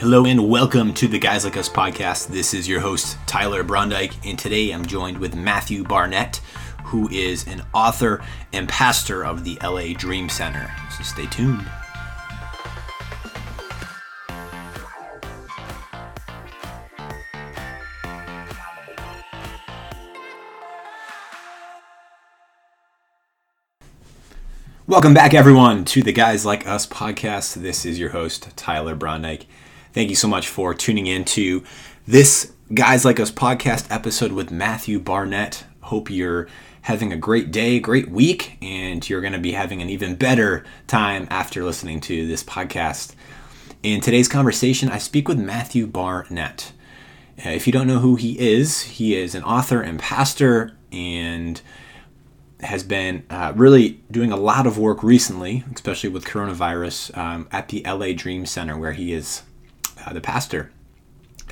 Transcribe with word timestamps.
Hello 0.00 0.24
and 0.24 0.48
welcome 0.48 0.94
to 0.94 1.06
the 1.06 1.18
Guys 1.18 1.44
Like 1.44 1.58
Us 1.58 1.68
podcast. 1.68 2.28
This 2.28 2.54
is 2.54 2.66
your 2.66 2.80
host, 2.80 3.18
Tyler 3.26 3.62
Brondike, 3.62 4.14
and 4.24 4.38
today 4.38 4.70
I'm 4.70 4.86
joined 4.86 5.18
with 5.18 5.34
Matthew 5.34 5.84
Barnett, 5.84 6.40
who 6.84 7.06
is 7.10 7.46
an 7.46 7.62
author 7.74 8.24
and 8.50 8.66
pastor 8.66 9.26
of 9.26 9.44
the 9.44 9.58
LA 9.62 9.92
Dream 9.92 10.30
Center. 10.30 10.74
So 10.96 11.02
stay 11.02 11.26
tuned. 11.26 11.68
Welcome 24.86 25.12
back, 25.12 25.34
everyone, 25.34 25.84
to 25.84 26.02
the 26.02 26.12
Guys 26.12 26.46
Like 26.46 26.66
Us 26.66 26.86
podcast. 26.86 27.56
This 27.56 27.84
is 27.84 27.98
your 27.98 28.08
host, 28.08 28.56
Tyler 28.56 28.96
Brondike. 28.96 29.44
Thank 29.92 30.08
you 30.08 30.14
so 30.14 30.28
much 30.28 30.46
for 30.46 30.72
tuning 30.72 31.08
in 31.08 31.24
to 31.24 31.64
this 32.06 32.52
Guys 32.72 33.04
Like 33.04 33.18
Us 33.18 33.32
podcast 33.32 33.90
episode 33.90 34.30
with 34.30 34.52
Matthew 34.52 35.00
Barnett. 35.00 35.64
Hope 35.80 36.08
you're 36.08 36.46
having 36.82 37.12
a 37.12 37.16
great 37.16 37.50
day, 37.50 37.80
great 37.80 38.08
week, 38.08 38.56
and 38.62 39.08
you're 39.10 39.20
going 39.20 39.32
to 39.32 39.40
be 39.40 39.50
having 39.50 39.82
an 39.82 39.90
even 39.90 40.14
better 40.14 40.64
time 40.86 41.26
after 41.28 41.64
listening 41.64 42.00
to 42.02 42.28
this 42.28 42.44
podcast. 42.44 43.16
In 43.82 44.00
today's 44.00 44.28
conversation, 44.28 44.88
I 44.90 44.98
speak 44.98 45.26
with 45.26 45.40
Matthew 45.40 45.88
Barnett. 45.88 46.70
Uh, 47.44 47.48
if 47.48 47.66
you 47.66 47.72
don't 47.72 47.88
know 47.88 47.98
who 47.98 48.14
he 48.14 48.38
is, 48.38 48.82
he 48.82 49.16
is 49.16 49.34
an 49.34 49.42
author 49.42 49.80
and 49.80 49.98
pastor 49.98 50.70
and 50.92 51.60
has 52.60 52.84
been 52.84 53.24
uh, 53.28 53.54
really 53.56 54.00
doing 54.08 54.30
a 54.30 54.36
lot 54.36 54.68
of 54.68 54.78
work 54.78 55.02
recently, 55.02 55.64
especially 55.74 56.10
with 56.10 56.24
coronavirus, 56.24 57.18
um, 57.18 57.48
at 57.50 57.70
the 57.70 57.82
LA 57.84 58.12
Dream 58.12 58.46
Center, 58.46 58.78
where 58.78 58.92
he 58.92 59.12
is 59.12 59.42
uh, 60.04 60.12
the 60.12 60.20
pastor. 60.20 60.70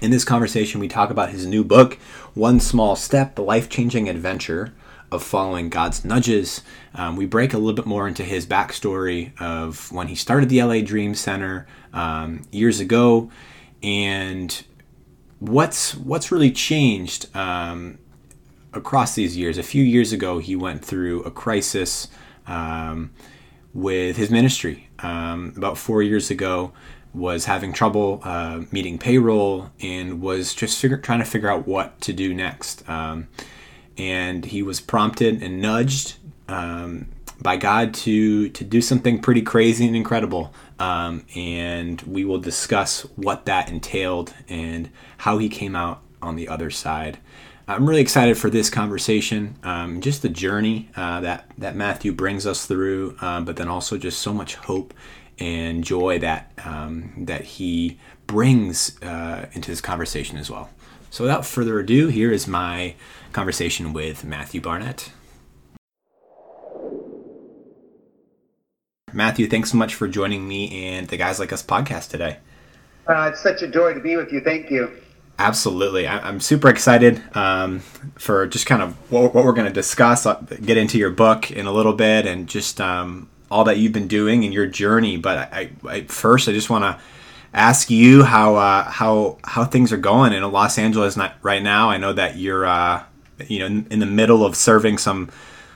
In 0.01 0.11
this 0.11 0.25
conversation, 0.25 0.81
we 0.81 0.89
talk 0.89 1.11
about 1.11 1.31
his 1.31 1.47
new 1.47 1.65
book, 1.65 1.95
One 2.35 2.61
Small 2.61 2.95
Step 2.95 3.35
The 3.35 3.43
Life 3.43 3.69
Changing 3.69 4.09
Adventure 4.09 4.73
of 5.11 5.23
Following 5.23 5.71
God's 5.71 6.05
Nudges. 6.05 6.63
Um, 6.95 7.17
we 7.17 7.27
break 7.27 7.53
a 7.53 7.59
little 7.59 7.75
bit 7.75 7.87
more 7.87 8.07
into 8.07 8.23
his 8.23 8.47
backstory 8.47 9.33
of 9.41 9.91
when 9.91 10.09
he 10.09 10.15
started 10.15 10.49
the 10.49 10.63
LA 10.63 10.81
Dream 10.83 11.15
Center 11.15 11.67
um, 11.93 12.43
years 12.53 12.79
ago 12.79 13.31
and 13.83 14.65
what's 15.39 15.95
what's 15.95 16.31
really 16.31 16.51
changed 16.51 17.35
um, 17.37 17.99
across 18.73 19.15
these 19.15 19.37
years. 19.37 19.59
A 19.59 19.63
few 19.63 19.83
years 19.83 20.13
ago, 20.13 20.39
he 20.39 20.57
went 20.57 20.85
through 20.85 21.23
a 21.23 21.31
crisis 21.31 22.09
um, 22.47 23.11
with 23.73 24.17
his 24.17 24.31
ministry. 24.31 24.89
Um, 25.01 25.55
about 25.57 25.79
four 25.79 26.03
years 26.03 26.31
ago, 26.31 26.73
was 27.15 27.47
having 27.47 27.73
trouble 27.73 28.21
uh, 28.25 28.63
meeting 28.71 28.99
payroll 28.99 29.71
and 29.81 30.21
was 30.21 30.55
just 30.55 30.79
figure, 30.79 30.99
trying 30.99 31.21
to 31.21 31.25
figure 31.25 31.51
out 31.51 31.67
what 31.67 32.01
to 32.03 32.13
do 32.13 32.35
next. 32.35 32.89
Um, 32.89 33.29
and 33.97 34.45
he 34.45 34.63
was 34.63 34.81
prompted 34.81 35.43
and 35.43 35.61
nudged 35.61 36.17
um, 36.49 37.09
by 37.41 37.57
God 37.57 37.95
to 37.95 38.49
to 38.51 38.65
do 38.65 38.81
something 38.81 39.21
pretty 39.21 39.43
crazy 39.43 39.87
and 39.87 39.97
incredible. 39.97 40.53
Um, 40.79 41.25
and 41.35 42.01
we 42.03 42.25
will 42.25 42.39
discuss 42.39 43.03
what 43.17 43.47
that 43.47 43.69
entailed 43.69 44.35
and 44.49 44.91
how 45.19 45.39
he 45.39 45.49
came 45.49 45.75
out 45.75 46.03
on 46.23 46.37
the 46.37 46.49
other 46.49 46.71
side. 46.71 47.19
I'm 47.67 47.87
really 47.87 48.01
excited 48.01 48.39
for 48.39 48.49
this 48.49 48.71
conversation, 48.71 49.57
um, 49.63 50.01
just 50.01 50.23
the 50.23 50.31
journey 50.31 50.89
uh, 50.97 51.21
that 51.21 51.51
that 51.59 51.77
Matthew 51.77 52.13
brings 52.13 52.47
us 52.47 52.65
through, 52.65 53.17
um, 53.21 53.45
but 53.45 53.57
then 53.57 53.69
also 53.69 53.99
just 53.99 54.21
so 54.21 54.33
much 54.33 54.55
hope 54.55 54.95
and 55.39 55.85
joy 55.85 56.19
that 56.19 56.53
um, 56.65 57.13
that 57.27 57.45
he 57.45 57.99
brings 58.27 59.01
uh, 59.03 59.47
into 59.53 59.71
this 59.71 59.81
conversation 59.81 60.37
as 60.39 60.51
well. 60.51 60.71
So, 61.11 61.25
without 61.25 61.47
further 61.47 61.79
ado, 61.79 62.09
here 62.09 62.31
is 62.31 62.47
my 62.47 62.95
conversation 63.33 63.93
with 63.93 64.25
Matthew 64.25 64.61
Barnett. 64.61 65.13
Matthew, 69.13 69.49
thanks 69.49 69.71
so 69.71 69.79
much 69.79 69.95
for 69.95 70.07
joining 70.07 70.47
me 70.47 70.87
and 70.87 71.09
the 71.09 71.17
Guys 71.17 71.41
Like 71.41 71.53
Us 71.53 71.63
podcast 71.63 72.11
today. 72.11 72.37
Uh, 73.07 73.31
it's 73.33 73.43
such 73.43 73.63
a 73.63 73.69
joy 73.69 73.95
to 73.95 74.01
be 74.01 74.17
with 74.17 74.33
you. 74.33 74.41
Thank 74.41 74.71
you. 74.71 74.93
Absolutely. 75.39 76.07
I, 76.07 76.29
am 76.29 76.41
super 76.41 76.69
excited 76.69 77.23
um, 77.35 77.81
for 78.17 78.47
just 78.47 78.67
kind 78.67 78.83
of 78.83 78.95
what, 79.11 79.35
what 79.35 79.45
we're 79.45 79.53
going 79.53 79.69
to 79.69 79.73
discuss, 79.73 80.27
uh, 80.27 80.35
get 80.63 80.77
into 80.77 80.99
your 80.99 81.11
book 81.11 81.51
in 81.51 81.67
a 81.67 81.73
little 81.73 81.95
bit, 81.95 82.27
and 82.27 82.49
just 82.49 82.81
um, 82.81 83.31
all 83.51 83.65
that 83.65 83.79
you've 83.79 83.93
been 83.93 84.09
doing 84.09 84.43
in 84.43 84.53
your 84.53 84.67
journey. 84.67 85.17
But 85.17 85.53
I, 85.53 85.71
I 85.87 86.03
first, 86.03 86.49
I 86.49 86.53
just 86.53 86.71
want 86.71 86.85
to 86.85 87.01
ask 87.53 87.91
you 87.91 88.25
how 88.25 88.57
uh, 88.57 88.85
how 88.85 89.39
how 89.45 89.65
things 89.65 89.93
are 89.93 89.99
going 89.99 90.33
in 90.33 90.43
Los 90.51 90.79
Angeles 90.79 91.19
right 91.43 91.63
now. 91.63 91.91
I 91.91 91.97
know 91.97 92.13
that 92.13 92.37
you're 92.37 92.67
uh, 92.67 93.05
you 93.47 93.61
know 93.61 93.85
in 93.91 93.99
the 93.99 94.07
middle 94.07 94.45
of 94.45 94.57
serving 94.57 94.99
some 94.99 95.31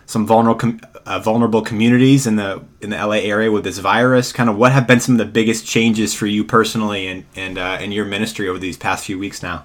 some 0.06 0.26
vulnerable 0.26 0.78
uh, 1.06 1.18
vulnerable 1.18 1.62
communities 1.62 2.26
in 2.26 2.36
the 2.36 2.62
in 2.80 2.90
the 2.90 2.96
LA 2.96 3.16
area 3.16 3.50
with 3.50 3.64
this 3.64 3.78
virus. 3.78 4.32
Kind 4.32 4.50
of 4.50 4.56
what 4.56 4.72
have 4.72 4.86
been 4.86 5.00
some 5.00 5.14
of 5.14 5.18
the 5.18 5.32
biggest 5.32 5.66
changes 5.66 6.14
for 6.14 6.26
you 6.26 6.44
personally 6.44 7.06
and 7.08 7.24
and 7.34 7.58
uh, 7.58 7.78
in 7.80 7.92
your 7.92 8.04
ministry 8.04 8.48
over 8.48 8.58
these 8.58 8.76
past 8.76 9.04
few 9.04 9.18
weeks 9.18 9.42
now? 9.42 9.64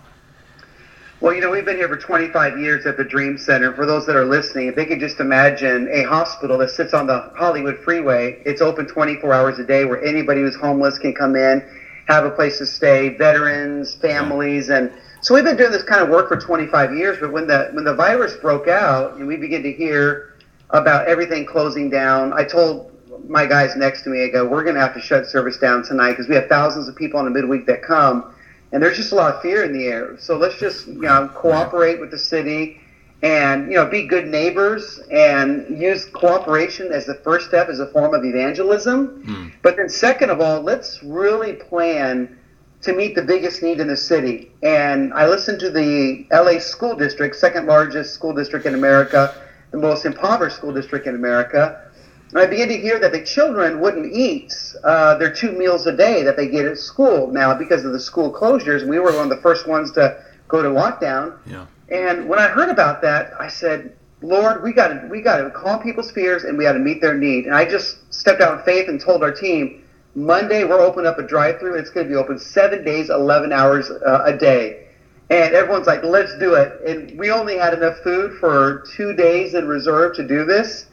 Well, 1.20 1.34
you 1.34 1.42
know, 1.42 1.50
we've 1.50 1.66
been 1.66 1.78
here 1.78 1.88
for 1.88 1.98
25 1.98 2.60
years 2.60 2.86
at 2.86 2.96
the 2.96 3.04
Dream 3.04 3.40
Center. 3.40 3.74
For 3.74 3.88
those 3.88 4.06
that 4.06 4.16
are 4.16 4.24
listening, 4.24 4.68
if 4.68 4.76
they 4.76 4.86
could 4.86 5.00
just 5.00 5.20
imagine 5.20 5.88
a 5.90 6.04
hospital 6.04 6.60
that 6.60 6.70
sits 6.70 6.94
on 6.94 7.08
the 7.08 7.32
Hollywood 7.36 7.80
freeway, 7.80 8.40
it's 8.46 8.62
open 8.62 8.86
24 8.86 9.34
hours 9.34 9.58
a 9.58 9.64
day 9.64 9.84
where 9.84 10.00
anybody 10.04 10.42
who's 10.42 10.56
homeless 10.56 11.00
can 11.00 11.14
come 11.14 11.36
in, 11.36 11.66
have 12.06 12.24
a 12.24 12.30
place 12.30 12.60
to 12.60 12.68
stay, 12.68 13.10
veterans, 13.10 13.96
families, 13.96 14.70
and 14.70 14.92
so 15.22 15.34
we've 15.34 15.44
been 15.44 15.58
doing 15.58 15.72
this 15.72 15.82
kind 15.82 16.02
of 16.02 16.10
work 16.10 16.28
for 16.28 16.38
25 16.38 16.94
years. 16.94 17.18
But 17.20 17.32
when 17.32 17.48
the 17.48 17.70
when 17.72 17.84
the 17.84 17.96
virus 17.96 18.36
broke 18.36 18.68
out 18.68 19.16
and 19.16 19.26
we 19.26 19.38
began 19.38 19.64
to 19.64 19.72
hear 19.72 20.36
about 20.70 21.08
everything 21.08 21.46
closing 21.46 21.90
down. 21.90 22.34
I 22.34 22.44
told 22.44 22.92
my 23.28 23.46
guys 23.46 23.76
next 23.76 24.04
to 24.04 24.10
me, 24.10 24.24
I 24.24 24.28
go, 24.28 24.46
we're 24.46 24.64
going 24.64 24.76
to 24.76 24.82
have 24.82 24.94
to 24.94 25.00
shut 25.00 25.26
service 25.26 25.58
down 25.58 25.84
tonight 25.84 26.12
because 26.12 26.28
we 26.28 26.36
have 26.36 26.48
thousands 26.48 26.88
of 26.88 26.96
people 26.96 27.20
on 27.20 27.26
the 27.26 27.32
midweek 27.32 27.66
that 27.68 27.82
come, 27.82 28.34
and 28.72 28.82
there's 28.82 28.98
just 28.98 29.12
a 29.12 29.16
lot 29.16 29.34
of 29.34 29.42
fear 29.42 29.64
in 29.64 29.74
the 29.74 29.86
air. 29.86 30.18
So 30.20 30.38
let's 30.38 30.58
just 30.60 30.88
you 30.88 31.02
know 31.02 31.30
cooperate 31.34 32.00
with 32.00 32.12
the 32.12 32.18
city, 32.18 32.80
and 33.24 33.72
you 33.72 33.76
know 33.76 33.86
be 33.86 34.08
good 34.08 34.28
neighbors 34.28 35.00
and 35.12 35.80
use 35.80 36.06
cooperation 36.06 36.92
as 36.92 37.06
the 37.06 37.16
first 37.16 37.48
step 37.48 37.70
as 37.70 37.80
a 37.80 37.88
form 37.88 38.14
of 38.14 38.24
evangelism. 38.24 39.24
Mm. 39.26 39.52
But 39.62 39.78
then 39.78 39.90
second 39.90 40.30
of 40.30 40.42
all, 40.42 40.62
let's 40.62 41.02
really 41.04 41.54
plan 41.54 42.38
to 42.82 42.94
meet 42.94 43.16
the 43.16 43.24
biggest 43.24 43.64
need 43.64 43.80
in 43.80 43.88
the 43.88 43.98
city. 43.98 44.52
And 44.62 45.14
I 45.14 45.28
listened 45.28 45.60
to 45.62 45.72
the 45.72 46.28
LA 46.32 46.60
school 46.60 46.96
district, 46.96 47.36
second 47.36 47.66
largest 47.66 48.14
school 48.14 48.34
district 48.34 48.66
in 48.66 48.76
America 48.76 49.34
the 49.72 49.78
most 49.78 50.06
impoverished 50.06 50.56
school 50.56 50.74
district 50.74 51.08
in 51.08 51.16
America. 51.16 51.87
And 52.30 52.40
I 52.40 52.46
began 52.46 52.68
to 52.68 52.78
hear 52.78 53.00
that 53.00 53.14
the 53.14 53.24
children 53.24 53.80
wouldn't 53.80 54.14
eat 54.14 54.54
uh, 54.84 55.16
their 55.16 55.32
two 55.32 55.54
meals 55.54 55.88
a 55.88 55.96
day 55.96 56.24
that 56.24 56.36
they 56.36 56.48
get 56.50 56.66
at 56.66 56.78
school 56.78 57.28
now 57.28 57.54
because 57.54 57.86
of 57.86 57.94
the 57.94 58.00
school 58.00 58.32
closures. 58.34 58.86
We 58.86 59.00
were 59.00 59.14
one 59.14 59.24
of 59.24 59.30
the 59.30 59.42
first 59.42 59.68
ones 59.68 59.92
to 59.94 60.22
go 60.48 60.62
to 60.62 60.70
lockdown. 60.70 61.38
Yeah. 61.46 61.66
And 61.90 62.28
when 62.28 62.40
I 62.40 62.48
heard 62.48 62.70
about 62.70 63.02
that, 63.04 63.32
I 63.40 63.48
said, 63.48 63.96
Lord, 64.22 64.62
we 64.62 64.74
got 64.74 64.90
to 64.90 65.08
we 65.10 65.22
got 65.22 65.38
to 65.38 65.50
calm 65.52 65.82
people's 65.82 66.12
fears 66.12 66.44
and 66.44 66.58
we 66.58 66.66
got 66.66 66.74
to 66.74 66.80
meet 66.80 67.02
their 67.02 67.18
need. 67.18 67.46
And 67.46 67.56
I 67.56 67.64
just 67.64 68.14
stepped 68.14 68.42
out 68.42 68.60
in 68.60 68.66
faith 68.66 68.90
and 68.90 69.00
told 69.00 69.24
our 69.24 69.32
team, 69.32 69.84
Monday 70.16 70.64
we're 70.64 70.82
opening 70.82 71.08
up 71.08 71.20
a 71.20 71.24
drive-through. 71.24 71.76
It's 71.76 71.92
going 71.92 72.08
to 72.08 72.10
be 72.10 72.18
open 72.18 72.40
seven 72.40 72.84
days, 72.84 73.10
11 73.10 73.54
hours 73.54 73.90
uh, 73.90 74.24
a 74.26 74.36
day. 74.36 74.88
And 75.30 75.54
everyone's 75.54 75.88
like, 75.88 76.04
let's 76.04 76.38
do 76.40 76.56
it. 76.56 76.82
And 76.86 77.18
we 77.20 77.32
only 77.32 77.58
had 77.58 77.74
enough 77.74 78.00
food 78.00 78.40
for 78.40 78.86
two 78.96 79.14
days 79.14 79.54
in 79.54 79.68
reserve 79.68 80.16
to 80.16 80.28
do 80.28 80.46
this. 80.46 80.88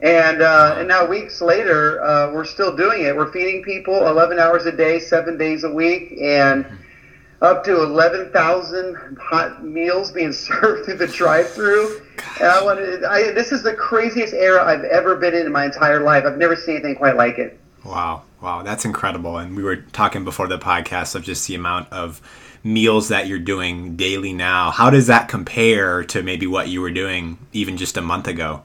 And, 0.00 0.42
uh, 0.42 0.76
and 0.78 0.86
now 0.86 1.06
weeks 1.06 1.40
later, 1.40 2.02
uh, 2.02 2.32
we're 2.32 2.44
still 2.44 2.76
doing 2.76 3.02
it. 3.02 3.16
We're 3.16 3.32
feeding 3.32 3.62
people 3.64 4.06
11 4.06 4.38
hours 4.38 4.66
a 4.66 4.72
day, 4.72 5.00
seven 5.00 5.36
days 5.36 5.64
a 5.64 5.70
week, 5.70 6.16
and 6.20 6.64
up 7.42 7.64
to 7.64 7.82
11,000 7.82 9.18
hot 9.20 9.64
meals 9.64 10.12
being 10.12 10.32
served 10.32 10.84
through 10.84 10.98
the 10.98 11.06
drive-through. 11.06 12.00
And 12.38 12.46
I 12.46 12.62
wanted, 12.62 13.04
I, 13.04 13.32
this 13.32 13.50
is 13.50 13.62
the 13.62 13.74
craziest 13.74 14.34
era 14.34 14.64
I've 14.64 14.84
ever 14.84 15.16
been 15.16 15.34
in 15.34 15.46
in 15.46 15.52
my 15.52 15.64
entire 15.64 16.00
life. 16.00 16.24
I've 16.24 16.38
never 16.38 16.54
seen 16.54 16.76
anything 16.76 16.94
quite 16.94 17.16
like 17.16 17.38
it. 17.38 17.58
Wow, 17.84 18.22
wow, 18.40 18.62
that's 18.62 18.84
incredible. 18.84 19.38
And 19.38 19.56
we 19.56 19.62
were 19.62 19.76
talking 19.76 20.24
before 20.24 20.46
the 20.46 20.58
podcast 20.58 21.14
of 21.14 21.24
just 21.24 21.46
the 21.48 21.54
amount 21.54 21.92
of 21.92 22.20
meals 22.62 23.08
that 23.08 23.26
you're 23.26 23.38
doing 23.38 23.96
daily 23.96 24.32
now. 24.32 24.70
How 24.70 24.90
does 24.90 25.06
that 25.08 25.28
compare 25.28 26.04
to 26.04 26.22
maybe 26.22 26.46
what 26.46 26.68
you 26.68 26.80
were 26.80 26.90
doing 26.90 27.38
even 27.52 27.76
just 27.76 27.96
a 27.96 28.02
month 28.02 28.28
ago 28.28 28.62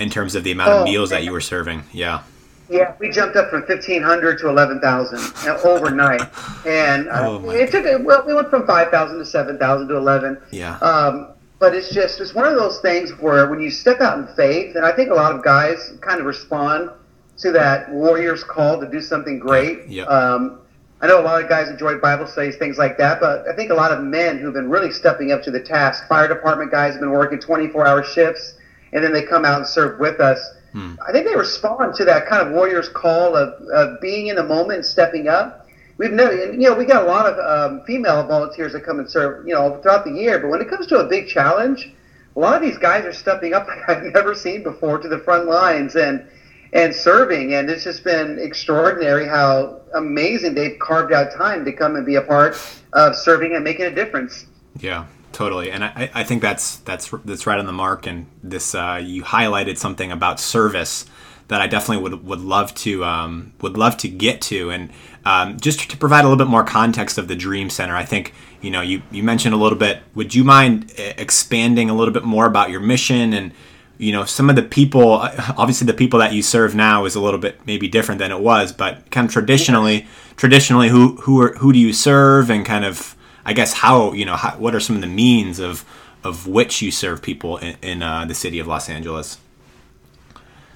in 0.00 0.10
terms 0.10 0.34
of 0.34 0.42
the 0.42 0.50
amount 0.50 0.70
oh, 0.70 0.78
of 0.80 0.84
meals 0.84 1.10
that 1.10 1.22
you 1.22 1.30
were 1.30 1.40
serving? 1.40 1.84
Yeah. 1.92 2.22
Yeah, 2.68 2.94
we 3.00 3.10
jumped 3.10 3.36
up 3.36 3.50
from 3.50 3.64
fifteen 3.64 4.00
hundred 4.00 4.38
to 4.38 4.48
eleven 4.48 4.80
thousand 4.80 5.18
overnight, 5.64 6.22
and 6.64 7.08
uh, 7.08 7.28
oh 7.28 7.50
it 7.50 7.72
took. 7.72 7.84
A, 7.84 7.98
well, 7.98 8.24
we 8.24 8.32
went 8.32 8.48
from 8.48 8.64
five 8.64 8.90
thousand 8.90 9.18
to 9.18 9.26
seven 9.26 9.58
thousand 9.58 9.88
to 9.88 9.96
eleven. 9.96 10.40
Yeah. 10.52 10.76
Um, 10.78 11.32
but 11.58 11.74
it's 11.74 11.92
just 11.92 12.20
it's 12.20 12.32
one 12.32 12.46
of 12.46 12.54
those 12.54 12.78
things 12.78 13.10
where 13.18 13.50
when 13.50 13.60
you 13.60 13.70
step 13.70 14.00
out 14.00 14.18
in 14.18 14.34
faith, 14.36 14.76
and 14.76 14.84
I 14.84 14.92
think 14.92 15.10
a 15.10 15.14
lot 15.14 15.34
of 15.34 15.42
guys 15.42 15.94
kind 16.00 16.20
of 16.20 16.26
respond 16.26 16.90
to 17.38 17.50
that 17.52 17.90
warrior's 17.90 18.44
call 18.44 18.78
to 18.80 18.88
do 18.88 19.00
something 19.00 19.40
great. 19.40 19.88
Yeah. 19.88 20.04
Um, 20.04 20.60
I 21.00 21.06
know 21.06 21.20
a 21.20 21.24
lot 21.24 21.42
of 21.42 21.48
guys 21.48 21.68
enjoy 21.68 21.98
Bible 21.98 22.26
studies, 22.26 22.56
things 22.56 22.76
like 22.76 22.98
that, 22.98 23.20
but 23.20 23.48
I 23.48 23.56
think 23.56 23.70
a 23.70 23.74
lot 23.74 23.90
of 23.90 24.04
men 24.04 24.38
who've 24.38 24.52
been 24.52 24.68
really 24.68 24.92
stepping 24.92 25.32
up 25.32 25.42
to 25.44 25.50
the 25.50 25.60
task. 25.60 26.06
Fire 26.06 26.28
department 26.28 26.70
guys 26.70 26.92
have 26.92 27.00
been 27.00 27.10
working 27.10 27.38
24-hour 27.38 28.04
shifts, 28.04 28.56
and 28.92 29.04
then 29.04 29.12
they 29.12 29.22
come 29.22 29.44
out 29.44 29.58
and 29.58 29.66
serve 29.66 29.98
with 30.00 30.20
us. 30.20 30.38
Hmm. 30.72 30.94
I 31.06 31.12
think 31.12 31.26
they 31.26 31.34
respond 31.34 31.94
to 31.96 32.04
that 32.04 32.26
kind 32.26 32.46
of 32.46 32.54
warrior's 32.54 32.88
call 32.88 33.36
of, 33.36 33.60
of 33.68 34.00
being 34.00 34.28
in 34.28 34.36
the 34.36 34.44
moment 34.44 34.78
and 34.78 34.86
stepping 34.86 35.28
up. 35.28 35.66
We've 35.98 36.12
never, 36.12 36.52
you 36.52 36.70
know, 36.70 36.74
we 36.74 36.84
got 36.84 37.02
a 37.02 37.06
lot 37.06 37.26
of 37.26 37.38
um, 37.38 37.84
female 37.84 38.26
volunteers 38.26 38.72
that 38.72 38.84
come 38.84 39.00
and 39.00 39.10
serve, 39.10 39.46
you 39.46 39.54
know, 39.54 39.80
throughout 39.82 40.04
the 40.04 40.12
year. 40.12 40.38
But 40.38 40.48
when 40.48 40.60
it 40.60 40.68
comes 40.68 40.86
to 40.88 40.98
a 40.98 41.04
big 41.04 41.28
challenge, 41.28 41.92
a 42.36 42.38
lot 42.38 42.54
of 42.54 42.62
these 42.62 42.78
guys 42.78 43.04
are 43.04 43.12
stepping 43.12 43.52
up 43.52 43.66
like 43.88 43.88
I've 43.88 44.14
never 44.14 44.34
seen 44.34 44.62
before 44.62 44.98
to 44.98 45.08
the 45.08 45.18
front 45.18 45.46
lines 45.46 45.96
and 45.96 46.26
and 46.72 46.94
serving. 46.94 47.54
And 47.54 47.68
it's 47.68 47.84
just 47.84 48.04
been 48.04 48.38
extraordinary 48.38 49.26
how 49.26 49.80
amazing 49.94 50.54
they've 50.54 50.78
carved 50.78 51.12
out 51.12 51.32
time 51.36 51.64
to 51.64 51.72
come 51.72 51.96
and 51.96 52.06
be 52.06 52.14
a 52.14 52.22
part 52.22 52.56
of 52.92 53.16
serving 53.16 53.54
and 53.54 53.64
making 53.64 53.86
a 53.86 53.90
difference. 53.90 54.46
Yeah, 54.78 55.06
totally. 55.32 55.70
And 55.70 55.84
I, 55.84 56.10
I 56.14 56.24
think 56.24 56.42
that's 56.42 56.76
that's 56.76 57.10
that's 57.24 57.46
right 57.46 57.58
on 57.58 57.66
the 57.66 57.72
mark. 57.72 58.06
And 58.06 58.26
this 58.42 58.74
uh, 58.74 59.00
you 59.02 59.22
highlighted 59.22 59.78
something 59.78 60.12
about 60.12 60.40
service 60.40 61.06
that 61.48 61.60
I 61.60 61.66
definitely 61.66 62.02
would 62.02 62.24
would 62.24 62.40
love 62.40 62.74
to 62.76 63.04
um, 63.04 63.52
would 63.60 63.76
love 63.76 63.96
to 63.98 64.08
get 64.08 64.40
to. 64.42 64.70
And 64.70 64.90
um, 65.24 65.58
just 65.60 65.90
to 65.90 65.96
provide 65.96 66.20
a 66.20 66.28
little 66.28 66.42
bit 66.42 66.50
more 66.50 66.64
context 66.64 67.18
of 67.18 67.28
the 67.28 67.36
Dream 67.36 67.70
Center, 67.70 67.96
I 67.96 68.04
think 68.04 68.32
you 68.60 68.70
know 68.70 68.80
you 68.80 69.02
you 69.10 69.22
mentioned 69.22 69.54
a 69.54 69.58
little 69.58 69.78
bit. 69.78 70.02
Would 70.14 70.34
you 70.34 70.44
mind 70.44 70.92
uh, 70.98 71.12
expanding 71.16 71.90
a 71.90 71.94
little 71.94 72.14
bit 72.14 72.24
more 72.24 72.46
about 72.46 72.70
your 72.70 72.80
mission 72.80 73.32
and 73.32 73.52
you 73.98 74.12
know 74.12 74.24
some 74.24 74.48
of 74.48 74.56
the 74.56 74.62
people 74.62 75.12
obviously 75.58 75.86
the 75.86 75.92
people 75.92 76.18
that 76.20 76.32
you 76.32 76.42
serve 76.42 76.74
now 76.74 77.04
is 77.04 77.14
a 77.14 77.20
little 77.20 77.38
bit 77.38 77.60
maybe 77.66 77.86
different 77.86 78.18
than 78.18 78.32
it 78.32 78.40
was 78.40 78.72
but 78.72 79.10
kind 79.10 79.26
of 79.26 79.32
traditionally 79.32 80.06
traditionally 80.36 80.88
who 80.88 81.16
who 81.16 81.38
are 81.42 81.52
who 81.56 81.70
do 81.70 81.78
you 81.78 81.92
serve 81.92 82.50
and 82.50 82.64
kind 82.64 82.86
of 82.86 83.14
i 83.44 83.52
guess 83.52 83.72
how 83.74 84.12
you 84.12 84.24
know 84.24 84.36
how, 84.36 84.50
what 84.52 84.74
are 84.74 84.80
some 84.80 84.96
of 84.96 85.02
the 85.02 85.08
means 85.08 85.58
of 85.58 85.84
of 86.22 86.46
which 86.46 86.82
you 86.82 86.90
serve 86.90 87.22
people 87.22 87.56
in, 87.58 87.76
in 87.82 88.02
uh, 88.02 88.24
the 88.24 88.34
city 88.34 88.58
of 88.58 88.66
los 88.66 88.88
angeles? 88.88 89.38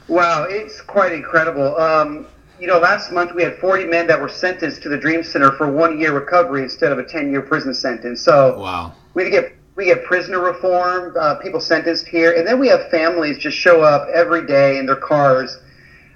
Wow 0.09 0.47
it's 0.49 0.81
quite 0.81 1.13
incredible. 1.13 1.77
Um, 1.77 2.27
you 2.61 2.67
know 2.67 2.79
last 2.79 3.13
month 3.13 3.35
we 3.35 3.43
had 3.43 3.57
40 3.59 3.87
men 3.87 4.07
that 4.07 4.21
were 4.21 4.29
sentenced 4.29 4.83
to 4.83 4.89
the 4.89 4.99
dream 4.99 5.23
center 5.23 5.53
for 5.53 5.71
one 5.71 5.99
year 5.99 6.13
recovery 6.13 6.63
instead 6.63 6.93
of 6.93 6.99
a 6.99 7.05
10 7.05 7.31
year 7.31 7.43
prison 7.43 7.75
sentence. 7.75 8.23
So 8.23 8.59
wow. 8.59 8.95
we 9.15 9.31
get 9.31 9.55
we 9.77 9.87
get 9.87 10.05
prisoner 10.05 10.41
reform, 10.41 11.15
uh, 11.19 11.35
people 11.37 11.61
sentenced 11.61 12.07
here, 12.07 12.35
and 12.35 12.47
then 12.47 12.61
we 12.61 12.69
have 12.69 12.91
families 12.91 13.39
just 13.39 13.57
show 13.57 13.83
up 13.83 14.09
every 14.09 14.47
day 14.47 14.79
in 14.79 14.87
their 14.87 14.97
cars 14.97 15.59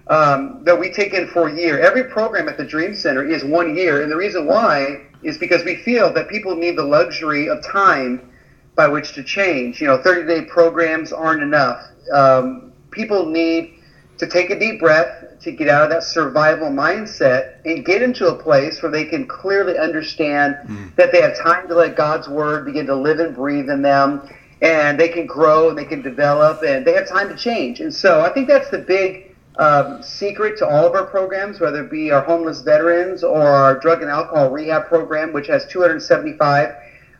um, 0.07 0.63
that 0.65 0.79
we 0.79 0.91
take 0.91 1.13
in 1.13 1.27
for 1.27 1.49
a 1.49 1.55
year. 1.55 1.81
Every 1.81 2.05
program 2.05 2.49
at 2.49 2.57
the 2.57 2.65
Dream 2.65 2.95
Center 2.95 3.27
is 3.27 3.45
one 3.45 3.77
year, 3.77 4.03
and 4.03 4.13
the 4.13 4.17
reason 4.17 4.47
why 4.47 5.08
is 5.23 5.39
because 5.39 5.65
we 5.65 5.77
feel 5.77 6.13
that 6.13 6.29
people 6.29 6.55
need 6.55 6.77
the 6.77 6.85
luxury 6.85 7.49
of 7.49 7.63
time 7.63 8.31
by 8.75 8.87
which 8.87 9.13
to 9.15 9.23
change. 9.23 9.81
You 9.81 9.89
know, 9.89 9.99
30 9.99 10.27
day 10.27 10.43
programs 10.43 11.13
aren't 11.13 11.43
enough. 11.43 11.83
Um, 12.13 12.73
people 12.91 13.27
need 13.27 13.75
to 14.19 14.27
take 14.27 14.51
a 14.51 14.59
deep 14.59 14.81
breath, 14.81 15.25
to 15.41 15.53
get 15.53 15.69
out 15.69 15.85
of 15.85 15.91
that 15.91 16.03
survival 16.03 16.69
mindset 16.69 17.55
and 17.65 17.85
get 17.85 18.03
into 18.03 18.29
a 18.29 18.35
place 18.35 18.83
where 18.83 18.91
they 18.91 19.05
can 19.05 19.27
clearly 19.27 19.79
understand 19.79 20.57
mm. 20.67 20.95
that 20.97 21.13
they 21.13 21.21
have 21.21 21.37
time 21.39 21.69
to 21.69 21.75
let 21.75 21.95
God's 21.95 22.29
word 22.29 22.65
begin 22.65 22.87
to 22.87 22.97
live 22.97 23.21
and 23.21 23.35
breathe 23.35 23.71
in 23.71 23.83
them 23.83 24.29
and 24.61 24.99
they 24.99 25.09
can 25.09 25.27
grow 25.27 25.69
and 25.69 25.79
they 25.79 25.85
can 25.85 26.03
develop 26.03 26.63
and 26.63 26.85
they 26.85 26.93
have 26.93 27.09
time 27.09 27.29
to 27.29 27.37
change. 27.37 27.81
And 27.81 27.95
so 27.95 28.21
I 28.21 28.31
think 28.31 28.49
that's 28.49 28.69
the 28.71 28.79
big 28.79 29.28
um, 29.59 30.03
secret 30.03 30.57
to 30.59 30.67
all 30.67 30.87
of 30.87 30.95
our 30.95 31.05
programs, 31.05 31.61
whether 31.61 31.85
it 31.85 31.91
be 31.91 32.11
our 32.11 32.23
homeless 32.23 32.61
veterans 32.61 33.25
or 33.25 33.43
our 33.43 33.79
drug 33.79 34.03
and 34.03 34.11
alcohol 34.11 34.51
rehab 34.51 34.87
program, 34.87 35.33
which 35.33 35.49
has 35.49 35.67
275 35.67 36.75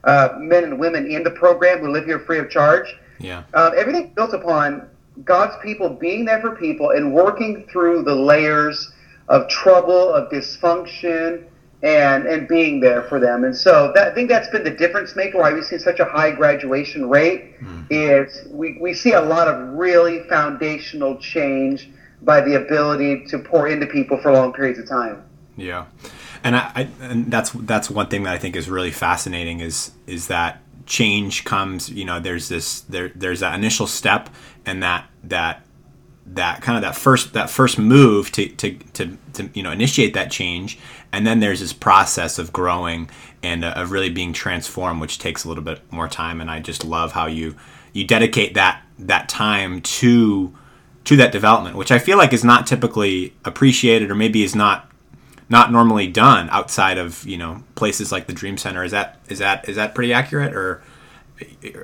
uh, 0.05 0.29
men 0.39 0.65
and 0.65 0.79
women 0.79 1.11
in 1.11 1.25
the 1.25 1.31
program 1.33 1.81
who 1.81 1.91
live 1.91 2.05
here 2.05 2.21
free 2.21 2.39
of 2.39 2.49
charge. 2.49 2.95
Yeah. 3.19 3.43
Uh, 3.53 3.73
everything 3.77 4.13
built 4.15 4.33
upon 4.33 4.89
God's 5.25 5.57
people 5.63 5.89
being 5.89 6.25
there 6.25 6.41
for 6.41 6.55
people 6.55 6.91
and 6.91 7.13
working 7.13 7.67
through 7.71 8.05
the 8.05 8.15
layers 8.15 8.93
of 9.29 9.49
trouble, 9.49 10.13
of 10.13 10.31
dysfunction, 10.31 11.45
and 11.83 12.27
and 12.27 12.49
being 12.49 12.81
there 12.81 13.03
for 13.05 13.21
them. 13.21 13.45
And 13.45 13.57
so 13.57 13.93
that, 13.95 14.09
I 14.09 14.15
think 14.15 14.29
that's 14.29 14.49
been 14.49 14.65
the 14.65 14.71
difference 14.71 15.15
maker. 15.15 15.39
Why 15.39 15.53
we 15.53 15.63
see 15.63 15.79
such 15.79 16.01
a 16.01 16.05
high 16.05 16.31
graduation 16.31 17.09
rate 17.09 17.61
mm. 17.61 17.87
is 17.91 18.47
we, 18.51 18.79
we 18.81 18.95
see 18.95 19.13
a 19.13 19.21
lot 19.21 19.49
of 19.49 19.75
really 19.75 20.23
foundational 20.29 21.19
change 21.19 21.91
by 22.23 22.41
the 22.41 22.57
ability 22.57 23.25
to 23.27 23.39
pour 23.39 23.69
into 23.69 23.87
people 23.87 24.19
for 24.19 24.33
long 24.33 24.53
periods 24.53 24.79
of 24.79 24.89
time. 24.89 25.23
Yeah, 25.57 25.87
and 26.45 26.57
I, 26.57 26.73
I 26.75 26.89
and 27.01 27.31
that's 27.31 27.51
that's 27.51 27.91
one 27.91 28.09
thing 28.09 28.25
that 28.25 28.35
I 28.35 28.39
think 28.39 28.57
is 28.57 28.69
really 28.69 28.91
fascinating 28.91 29.61
is 29.61 29.93
is 30.07 30.29
that 30.29 30.63
change 30.87 31.45
comes 31.45 31.91
you 31.91 32.05
know 32.05 32.19
there's 32.19 32.49
this 32.49 32.81
there 32.83 33.11
there's 33.15 33.41
that 33.41 33.55
initial 33.55 33.87
step 33.87 34.31
and 34.65 34.83
that 34.83 35.07
that 35.23 35.63
that 36.35 36.61
kind 36.63 36.77
of 36.77 36.83
that 36.83 36.95
first 36.95 37.33
that 37.33 37.51
first 37.51 37.79
move 37.79 38.31
to, 38.33 38.49
to, 38.49 38.73
to, 38.93 39.19
to 39.33 39.51
you 39.55 39.63
know 39.63 39.71
initiate 39.71 40.15
that 40.15 40.31
change. 40.31 40.79
And 41.13 41.27
then 41.27 41.41
there's 41.41 41.61
this 41.61 41.73
process 41.73 42.39
of 42.39 42.53
growing 42.53 43.09
and 43.43 43.65
uh, 43.65 43.73
of 43.77 43.93
really 43.93 44.11
being 44.11 44.33
transformed 44.33 45.01
which 45.01 45.19
takes 45.19 45.45
a 45.45 45.49
little 45.49 45.65
bit 45.65 45.81
more 45.91 46.09
time. 46.09 46.41
And 46.41 46.51
i 46.51 46.61
just 46.61 46.85
love 46.85 47.13
how 47.13 47.27
you 47.27 47.57
you 47.93 48.05
dedicate 48.05 48.55
that 48.55 48.83
that 48.99 49.29
time 49.29 49.81
to 49.81 50.55
to 51.09 51.17
that 51.17 51.33
development 51.33 51.75
which 51.75 51.91
i 51.91 51.99
feel 51.99 52.19
like 52.19 52.33
is 52.33 52.45
not 52.45 52.67
typically 52.67 53.33
appreciated 53.45 54.11
or 54.11 54.15
maybe 54.15 54.43
is 54.43 54.55
not 54.55 54.89
not 55.49 55.73
normally 55.73 56.07
done 56.07 56.49
outside 56.51 56.99
of 56.99 57.27
you 57.27 57.39
know 57.39 57.63
places 57.75 58.13
like 58.13 58.27
the 58.27 58.33
Dream 58.33 58.57
Center. 58.57 58.85
Is 58.85 58.93
that 58.93 59.19
is 59.29 59.39
that 59.39 59.69
is 59.69 59.77
that 59.77 59.95
pretty 59.95 60.13
accurate 60.13 60.55
or? 60.55 60.83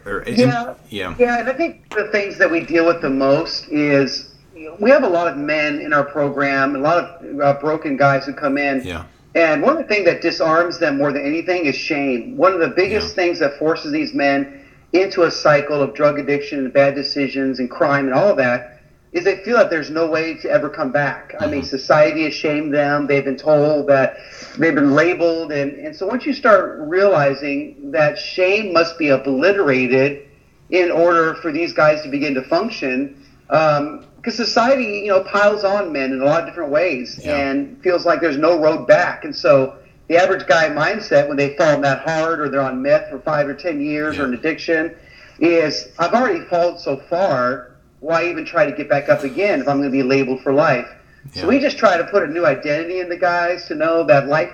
or 0.04 0.24
yeah, 0.26 0.74
yeah, 0.90 1.14
yeah. 1.16 1.38
And 1.38 1.48
I 1.48 1.52
think 1.52 1.88
the 1.94 2.08
things 2.08 2.38
that 2.38 2.50
we 2.50 2.64
deal 2.64 2.84
with 2.86 3.00
the 3.00 3.10
most 3.10 3.68
is 3.68 4.34
we 4.80 4.90
have 4.90 5.04
a 5.04 5.08
lot 5.08 5.28
of 5.28 5.36
men 5.36 5.80
in 5.80 5.92
our 5.92 6.02
program, 6.02 6.74
a 6.74 6.78
lot 6.80 6.98
of 6.98 7.40
uh, 7.40 7.60
broken 7.60 7.96
guys 7.96 8.26
who 8.26 8.34
come 8.34 8.58
in. 8.58 8.82
Yeah. 8.84 9.04
And 9.36 9.62
one 9.62 9.76
of 9.76 9.82
the 9.82 9.88
things 9.88 10.06
that 10.06 10.22
disarms 10.22 10.80
them 10.80 10.98
more 10.98 11.12
than 11.12 11.24
anything 11.24 11.66
is 11.66 11.76
shame. 11.76 12.36
One 12.36 12.52
of 12.52 12.58
the 12.58 12.68
biggest 12.68 13.10
yeah. 13.10 13.14
things 13.14 13.38
that 13.38 13.56
forces 13.56 13.92
these 13.92 14.12
men 14.12 14.64
into 14.92 15.22
a 15.22 15.30
cycle 15.30 15.80
of 15.80 15.94
drug 15.94 16.18
addiction 16.18 16.58
and 16.58 16.72
bad 16.72 16.96
decisions 16.96 17.60
and 17.60 17.70
crime 17.70 18.06
and 18.06 18.14
all 18.14 18.28
of 18.28 18.36
that 18.38 18.73
is 19.14 19.22
they 19.24 19.42
feel 19.44 19.56
that 19.56 19.70
there's 19.70 19.90
no 19.90 20.08
way 20.08 20.34
to 20.34 20.50
ever 20.50 20.68
come 20.68 20.90
back. 20.90 21.34
I 21.38 21.46
mean, 21.46 21.60
mm-hmm. 21.60 21.68
society 21.68 22.24
has 22.24 22.34
shamed 22.34 22.74
them. 22.74 23.06
They've 23.06 23.24
been 23.24 23.36
told 23.36 23.86
that 23.86 24.16
they've 24.58 24.74
been 24.74 24.94
labeled. 24.94 25.52
And, 25.52 25.72
and 25.74 25.94
so 25.94 26.04
once 26.06 26.26
you 26.26 26.32
start 26.32 26.80
realizing 26.80 27.92
that 27.92 28.18
shame 28.18 28.72
must 28.72 28.98
be 28.98 29.10
obliterated 29.10 30.28
in 30.70 30.90
order 30.90 31.34
for 31.36 31.52
these 31.52 31.72
guys 31.72 32.02
to 32.02 32.08
begin 32.08 32.34
to 32.34 32.42
function, 32.42 33.24
because 33.46 33.78
um, 33.78 34.04
society, 34.30 34.98
you 35.04 35.08
know, 35.08 35.22
piles 35.22 35.62
on 35.62 35.92
men 35.92 36.12
in 36.12 36.20
a 36.20 36.24
lot 36.24 36.40
of 36.40 36.46
different 36.48 36.72
ways 36.72 37.20
yeah. 37.22 37.36
and 37.36 37.80
feels 37.82 38.04
like 38.04 38.20
there's 38.20 38.38
no 38.38 38.58
road 38.58 38.88
back. 38.88 39.24
And 39.24 39.34
so 39.34 39.78
the 40.08 40.16
average 40.16 40.46
guy 40.48 40.68
mindset 40.70 41.28
when 41.28 41.36
they 41.36 41.56
fall 41.56 41.80
that 41.80 42.00
hard 42.00 42.40
or 42.40 42.48
they're 42.48 42.60
on 42.60 42.82
meth 42.82 43.10
for 43.10 43.20
five 43.20 43.46
or 43.46 43.54
ten 43.54 43.80
years 43.80 44.16
yeah. 44.16 44.22
or 44.22 44.24
an 44.26 44.34
addiction 44.34 44.96
is 45.38 45.88
I've 46.00 46.14
already 46.14 46.44
fallen 46.46 46.78
so 46.78 46.96
far 46.96 47.73
why 48.04 48.28
even 48.28 48.44
try 48.44 48.66
to 48.66 48.72
get 48.72 48.86
back 48.86 49.08
up 49.08 49.24
again 49.24 49.62
if 49.62 49.66
I'm 49.66 49.78
going 49.78 49.90
to 49.90 49.92
be 49.92 50.02
labeled 50.02 50.42
for 50.42 50.52
life? 50.52 50.86
Yeah. 51.32 51.42
So 51.42 51.48
we 51.48 51.58
just 51.58 51.78
try 51.78 51.96
to 51.96 52.04
put 52.04 52.22
a 52.22 52.26
new 52.26 52.44
identity 52.44 53.00
in 53.00 53.08
the 53.08 53.16
guys 53.16 53.66
to 53.68 53.74
know 53.74 54.04
that 54.04 54.28
life 54.28 54.52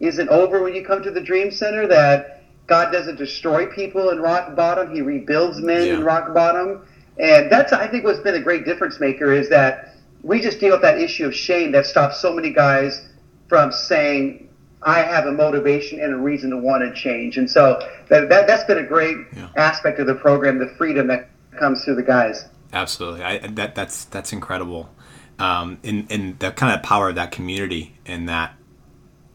isn't 0.00 0.28
over 0.28 0.62
when 0.62 0.74
you 0.74 0.84
come 0.84 1.02
to 1.02 1.10
the 1.10 1.20
Dream 1.20 1.50
Center, 1.50 1.86
that 1.86 2.42
God 2.66 2.92
doesn't 2.92 3.16
destroy 3.16 3.66
people 3.66 4.10
in 4.10 4.20
rock 4.20 4.54
bottom, 4.54 4.94
He 4.94 5.00
rebuilds 5.00 5.60
men 5.60 5.86
yeah. 5.86 5.94
in 5.94 6.04
rock 6.04 6.34
bottom. 6.34 6.86
And 7.18 7.50
that's, 7.50 7.72
I 7.72 7.88
think, 7.88 8.04
what's 8.04 8.20
been 8.20 8.34
a 8.34 8.40
great 8.40 8.66
difference 8.66 9.00
maker 9.00 9.32
is 9.32 9.48
that 9.48 9.96
we 10.22 10.40
just 10.40 10.60
deal 10.60 10.72
with 10.72 10.82
that 10.82 10.98
issue 10.98 11.24
of 11.26 11.34
shame 11.34 11.72
that 11.72 11.86
stops 11.86 12.20
so 12.20 12.34
many 12.34 12.50
guys 12.50 13.08
from 13.48 13.72
saying, 13.72 14.46
I 14.82 15.00
have 15.00 15.24
a 15.24 15.32
motivation 15.32 16.00
and 16.00 16.12
a 16.12 16.16
reason 16.16 16.50
to 16.50 16.58
want 16.58 16.82
to 16.82 16.92
change. 16.94 17.38
And 17.38 17.50
so 17.50 17.80
that, 18.08 18.28
that, 18.28 18.48
has 18.48 18.64
been 18.64 18.78
a 18.78 18.86
great 18.86 19.16
yeah. 19.34 19.48
aspect 19.56 19.98
of 20.00 20.06
the 20.06 20.14
program, 20.14 20.58
the 20.58 20.68
freedom 20.76 21.06
that 21.08 21.30
comes 21.58 21.82
through 21.84 21.96
the 21.96 22.02
guys. 22.02 22.46
Absolutely, 22.72 23.22
I, 23.22 23.38
that 23.38 23.74
that's 23.74 24.04
that's 24.04 24.32
incredible, 24.32 24.90
um, 25.38 25.78
in 25.82 26.06
in 26.08 26.36
the 26.38 26.52
kind 26.52 26.74
of 26.74 26.82
power 26.82 27.08
of 27.08 27.16
that 27.16 27.32
community 27.32 27.94
and 28.06 28.28
that 28.28 28.54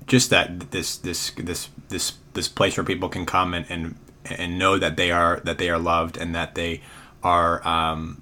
just 0.08 0.30
that 0.30 0.72
this 0.72 0.98
this 0.98 1.32
this 1.32 1.70
this 1.90 2.14
this 2.34 2.48
place 2.48 2.78
where 2.78 2.84
people 2.84 3.10
can 3.10 3.26
come 3.26 3.54
and 3.54 3.66
and, 3.70 3.96
and 4.26 4.58
know 4.58 4.78
that 4.78 4.98
they 4.98 5.12
are 5.12 5.42
that 5.44 5.58
they 5.58 5.70
are 5.70 5.80
loved 5.80 6.18
and 6.18 6.34
that 6.36 6.56
they 6.56 6.82
are 7.24 7.66
um, 7.68 8.22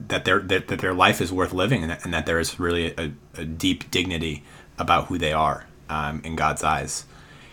that 0.00 0.24
their 0.24 0.40
that, 0.40 0.68
that 0.68 0.80
their 0.80 0.94
life 0.94 1.20
is 1.20 1.32
worth 1.32 1.52
living 1.52 1.82
and 1.82 1.90
that, 1.90 2.04
and 2.04 2.14
that 2.14 2.26
there 2.26 2.40
is 2.40 2.58
really 2.58 2.94
a, 2.96 3.12
a 3.36 3.44
deep 3.44 3.90
dignity 3.90 4.42
about 4.78 5.06
who 5.06 5.18
they 5.18 5.32
are 5.32 5.66
um, 5.88 6.20
in 6.24 6.36
God's 6.36 6.64
eyes. 6.64 7.04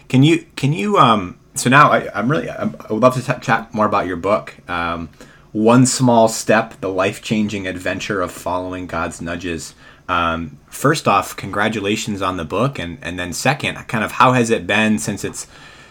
Can 0.08 0.24
you 0.24 0.46
can 0.56 0.74
you 0.74 0.98
um, 0.98 1.39
so 1.56 1.70
now 1.70 1.92
I, 1.92 2.20
am 2.20 2.30
really 2.30 2.50
I 2.50 2.65
would 2.65 3.01
love 3.01 3.13
to 3.15 3.22
t- 3.22 3.39
chat 3.42 3.74
more 3.74 3.86
about 3.86 4.08
your 4.08 4.18
book. 4.18 4.56
Um, 4.70 5.10
one 5.53 5.86
Small 5.86 6.27
Step 6.27 6.81
The 6.81 6.89
Life 6.89 7.22
Changing 7.22 7.67
Adventure 7.67 8.22
of 8.22 8.31
Following 8.31 8.88
God's 8.88 9.22
Nudges. 9.22 9.75
Um, 10.10 10.57
first 10.67 11.07
off, 11.07 11.38
congratulations 11.38 12.22
on 12.22 12.38
the 12.38 12.43
book, 12.43 12.77
and 12.77 12.98
and 13.01 13.17
then 13.17 13.31
second, 13.31 13.75
kind 13.88 14.03
of 14.03 14.13
how 14.13 14.33
has 14.33 14.50
it 14.50 14.67
been 14.67 15.00
since 15.00 15.24
it's 15.24 15.48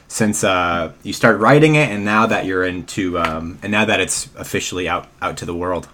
since 0.08 0.44
uh, 0.44 0.92
you 1.02 1.12
started 1.12 1.38
writing 1.38 1.76
it, 1.76 1.88
and 1.88 2.04
now 2.04 2.26
that 2.26 2.44
you're 2.44 2.64
into 2.64 3.18
um, 3.18 3.58
and 3.62 3.72
now 3.72 3.84
that 3.84 4.00
it's 4.00 4.28
officially 4.36 4.88
out 4.88 5.06
out 5.22 5.36
to 5.38 5.46
the 5.46 5.54
world. 5.54 5.88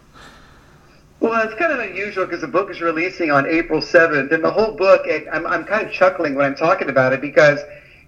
Well, 1.20 1.46
it's 1.46 1.58
kind 1.58 1.72
of 1.72 1.80
unusual 1.80 2.24
because 2.24 2.40
the 2.40 2.48
book 2.48 2.70
is 2.70 2.80
releasing 2.80 3.30
on 3.32 3.44
April 3.46 3.80
7th, 3.80 4.32
and 4.32 4.42
the 4.42 4.52
whole 4.52 4.76
book, 4.76 5.04
I'm, 5.32 5.48
I'm 5.48 5.64
kind 5.64 5.84
of 5.84 5.92
chuckling 5.92 6.36
when 6.36 6.46
I'm 6.46 6.54
talking 6.54 6.88
about 6.88 7.12
it 7.12 7.20
because 7.20 7.58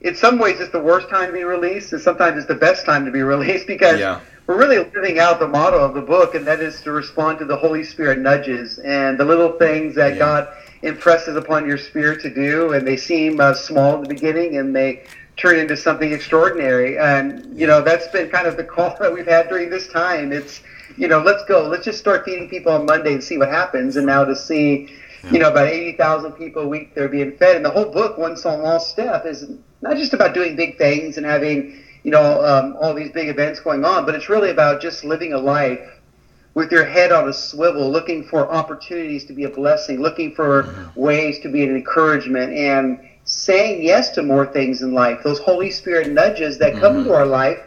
in 0.01 0.15
some 0.15 0.39
ways 0.39 0.61
it's 0.61 0.71
the 0.71 0.81
worst 0.81 1.09
time 1.09 1.27
to 1.27 1.33
be 1.33 1.43
released, 1.43 1.93
and 1.93 2.01
sometimes 2.01 2.39
it's 2.39 2.47
the 2.47 2.55
best 2.55 2.87
time 2.87 3.05
to 3.05 3.11
be 3.11 3.23
released 3.23 3.67
because 3.67 3.99
yeah. 3.99 4.21
We're 4.51 4.59
really 4.59 4.79
living 4.79 5.21
out 5.21 5.39
the 5.39 5.47
motto 5.47 5.79
of 5.79 5.95
the 5.95 6.03
book, 6.03 6.35
and 6.35 6.45
that 6.45 6.59
is 6.59 6.81
to 6.81 6.91
respond 6.91 7.39
to 7.39 7.45
the 7.45 7.57
Holy 7.57 7.85
Spirit 7.85 8.19
nudges 8.19 8.81
and 8.81 9.17
the 9.17 9.25
little 9.25 9.53
things 9.53 9.95
that 9.95 10.15
yeah. 10.15 10.19
God 10.19 10.49
impresses 10.83 11.37
upon 11.37 11.69
your 11.69 11.79
spirit 11.79 12.21
to 12.23 12.35
do, 12.35 12.73
and 12.73 12.85
they 12.85 12.97
seem 12.97 13.39
uh, 13.39 13.55
small 13.55 13.95
in 13.95 14.03
the 14.03 14.09
beginning, 14.09 14.57
and 14.57 14.75
they 14.75 15.05
turn 15.37 15.57
into 15.57 15.77
something 15.77 16.13
extraordinary. 16.13 16.99
And 16.99 17.57
you 17.57 17.69
know 17.69 17.81
that's 17.81 18.09
been 18.09 18.29
kind 18.29 18.49
of 18.49 18.57
the 18.57 18.65
call 18.65 18.97
that 19.01 19.15
we've 19.15 19.25
had 19.25 19.49
during 19.49 19.71
this 19.71 19.87
time. 19.87 20.33
It's 20.33 20.63
you 20.97 21.07
know, 21.07 21.21
let's 21.21 21.45
go. 21.45 21.69
Let's 21.69 21.85
just 21.85 22.01
start 22.01 22.25
feeding 22.25 22.49
people 22.49 22.73
on 22.73 22.87
Monday 22.87 23.15
and 23.15 23.23
see 23.23 23.39
what 23.39 23.51
happens. 23.51 23.97
And 23.97 24.07
now 24.07 24.25
to 24.25 24.35
see, 24.35 24.89
you 25.31 25.39
know, 25.39 25.49
about 25.49 25.69
80,000 25.69 26.33
people 26.33 26.63
a 26.63 26.69
week 26.69 26.95
they're 26.95 27.09
being 27.09 27.37
fed. 27.37 27.57
And 27.57 27.65
the 27.65 27.71
whole 27.71 27.93
book, 27.93 28.19
One 28.19 28.37
Small 28.37 28.81
Step, 28.81 29.27
is 29.27 29.49
not 29.81 29.97
just 29.97 30.13
about 30.13 30.35
doing 30.35 30.57
big 30.57 30.77
things 30.77 31.17
and 31.17 31.25
having, 31.25 31.83
you 32.03 32.11
know, 32.11 32.45
um, 32.45 32.77
all 32.81 32.95
these 32.95 33.11
big 33.11 33.29
events 33.29 33.61
going 33.61 33.85
on, 33.85 34.07
but 34.07 34.15
it's 34.15 34.29
really 34.29 34.51
about 34.51 34.81
just 34.81 35.05
living 35.05 35.33
a 35.33 35.39
life 35.39 36.01
with 36.55 36.73
your 36.73 36.85
head 36.85 37.13
on 37.13 37.29
a 37.29 37.33
swivel, 37.33 37.91
looking 37.91 38.25
for 38.25 38.51
opportunities 38.51 39.25
to 39.25 39.33
be 39.33 39.45
a 39.45 39.49
blessing, 39.49 40.01
looking 40.01 40.35
for 40.35 40.65
mm-hmm. 40.65 41.01
ways 41.01 41.39
to 41.41 41.49
be 41.49 41.63
an 41.63 41.75
encouragement, 41.77 42.53
and 42.53 43.01
saying 43.25 43.83
yes 43.83 44.11
to 44.11 44.23
more 44.23 44.47
things 44.47 44.83
in 44.83 44.93
life. 44.93 45.21
Those 45.23 45.39
Holy 45.39 45.71
Spirit 45.71 46.11
nudges 46.11 46.59
that 46.59 46.73
mm-hmm. 46.73 46.81
come 46.81 46.97
into 46.99 47.15
our 47.15 47.27
life 47.27 47.61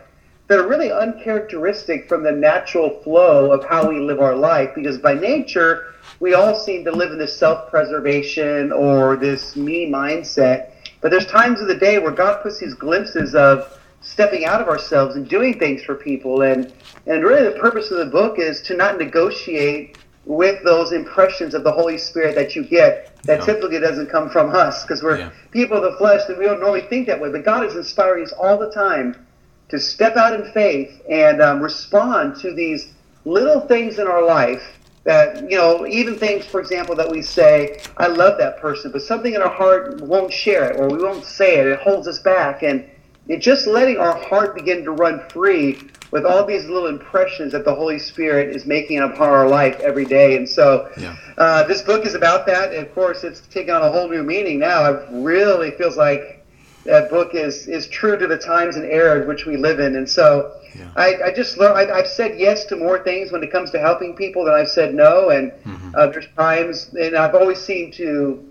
that 0.47 0.59
are 0.59 0.67
really 0.67 0.91
uncharacteristic 0.91 2.07
from 2.09 2.23
the 2.23 2.31
natural 2.31 3.01
flow 3.01 3.51
of 3.51 3.63
how 3.65 3.87
we 3.87 3.99
live 3.99 4.19
our 4.19 4.35
life 4.35 4.69
because 4.75 4.97
by 4.97 5.13
nature 5.13 5.93
we 6.19 6.33
all 6.33 6.55
seem 6.55 6.83
to 6.83 6.91
live 6.91 7.11
in 7.11 7.17
this 7.17 7.35
self-preservation 7.35 8.71
or 8.71 9.15
this 9.15 9.55
me 9.55 9.89
mindset 9.89 10.71
but 11.01 11.09
there's 11.09 11.25
times 11.25 11.61
of 11.61 11.67
the 11.67 11.75
day 11.75 11.97
where 11.97 12.11
god 12.11 12.41
puts 12.43 12.59
these 12.59 12.73
glimpses 12.73 13.33
of 13.35 13.79
stepping 14.03 14.45
out 14.45 14.61
of 14.61 14.67
ourselves 14.67 15.15
and 15.15 15.27
doing 15.27 15.57
things 15.57 15.81
for 15.83 15.95
people. 15.95 16.41
And 16.41 16.71
and 17.07 17.23
really 17.23 17.43
the 17.43 17.59
purpose 17.59 17.89
of 17.91 17.97
the 17.97 18.05
book 18.05 18.37
is 18.37 18.61
to 18.63 18.75
not 18.75 18.97
negotiate 18.97 19.97
with 20.25 20.63
those 20.63 20.93
impressions 20.93 21.53
of 21.53 21.63
the 21.63 21.71
holy 21.71 21.97
spirit 21.97 22.35
that 22.35 22.55
you 22.55 22.63
get 22.63 23.17
that 23.23 23.41
typically 23.41 23.79
doesn't 23.79 24.09
come 24.09 24.29
from 24.29 24.55
us 24.55 24.83
because 24.83 25.03
we're 25.03 25.17
yeah. 25.17 25.31
people 25.51 25.75
of 25.75 25.83
the 25.83 25.97
flesh 25.97 26.21
and 26.29 26.37
we 26.37 26.45
don't 26.45 26.59
normally 26.61 26.81
think 26.81 27.07
that 27.07 27.19
way. 27.19 27.29
But 27.31 27.43
god 27.43 27.65
is 27.65 27.75
inspiring 27.75 28.23
us 28.23 28.33
all 28.33 28.57
the 28.57 28.71
time 28.71 29.25
to 29.69 29.79
step 29.79 30.15
out 30.15 30.39
in 30.39 30.51
faith 30.53 31.01
and 31.09 31.41
um, 31.41 31.59
respond 31.61 32.37
to 32.41 32.53
these 32.53 32.93
little 33.25 33.61
things 33.61 33.99
in 33.99 34.07
our 34.07 34.23
life 34.23 34.79
that 35.03 35.49
you 35.51 35.57
know 35.57 35.85
even 35.85 36.17
things 36.17 36.45
for 36.45 36.61
example 36.61 36.95
that 36.95 37.09
we 37.09 37.21
say 37.21 37.81
i 37.97 38.07
love 38.07 38.37
that 38.37 38.57
person 38.57 38.89
but 38.89 39.01
something 39.01 39.33
in 39.33 39.41
our 39.41 39.49
heart 39.49 39.99
won't 40.01 40.31
share 40.31 40.71
it 40.71 40.79
or 40.79 40.87
we 40.87 41.03
won't 41.03 41.25
say 41.25 41.59
it. 41.59 41.67
It 41.67 41.79
holds 41.79 42.07
us 42.07 42.19
back. 42.19 42.63
And 42.63 42.85
it 43.27 43.39
just 43.39 43.67
letting 43.67 43.97
our 43.97 44.17
heart 44.17 44.55
begin 44.55 44.83
to 44.83 44.91
run 44.91 45.21
free 45.29 45.79
with 46.11 46.25
all 46.25 46.45
these 46.45 46.65
little 46.65 46.87
impressions 46.87 47.51
that 47.51 47.65
the 47.65 47.73
holy 47.73 47.97
spirit 47.97 48.55
is 48.55 48.65
making 48.65 48.99
upon 48.99 49.29
our 49.29 49.47
life 49.47 49.79
every 49.79 50.05
day 50.05 50.37
and 50.37 50.47
so 50.47 50.91
yeah. 50.97 51.15
uh, 51.37 51.63
this 51.63 51.81
book 51.81 52.05
is 52.05 52.13
about 52.13 52.45
that 52.45 52.73
and 52.73 52.85
of 52.85 52.93
course 52.93 53.23
it's 53.23 53.41
taken 53.47 53.73
on 53.73 53.81
a 53.81 53.91
whole 53.91 54.07
new 54.07 54.23
meaning 54.23 54.59
now 54.59 54.91
it 54.91 55.07
really 55.11 55.71
feels 55.71 55.97
like 55.97 56.43
that 56.85 57.09
book 57.09 57.33
is 57.33 57.67
is 57.67 57.87
true 57.87 58.17
to 58.17 58.27
the 58.27 58.37
times 58.37 58.75
and 58.75 58.85
era 58.85 59.21
in 59.21 59.27
which 59.27 59.45
we 59.45 59.57
live 59.57 59.79
in. 59.79 59.95
And 59.95 60.09
so 60.09 60.59
yeah. 60.75 60.91
I, 60.95 61.23
I 61.25 61.31
just 61.33 61.57
learned, 61.57 61.91
I, 61.91 61.97
have 61.97 62.07
said 62.07 62.39
yes 62.39 62.65
to 62.65 62.75
more 62.75 63.03
things 63.03 63.31
when 63.31 63.43
it 63.43 63.51
comes 63.51 63.71
to 63.71 63.79
helping 63.79 64.15
people 64.15 64.45
than 64.45 64.53
I've 64.53 64.69
said 64.69 64.93
no. 64.93 65.29
And 65.29 65.51
mm-hmm. 65.51 65.95
uh, 65.95 66.07
there's 66.07 66.27
times, 66.35 66.89
and 66.99 67.15
I've 67.15 67.35
always 67.35 67.59
seemed 67.59 67.93
to 67.93 68.43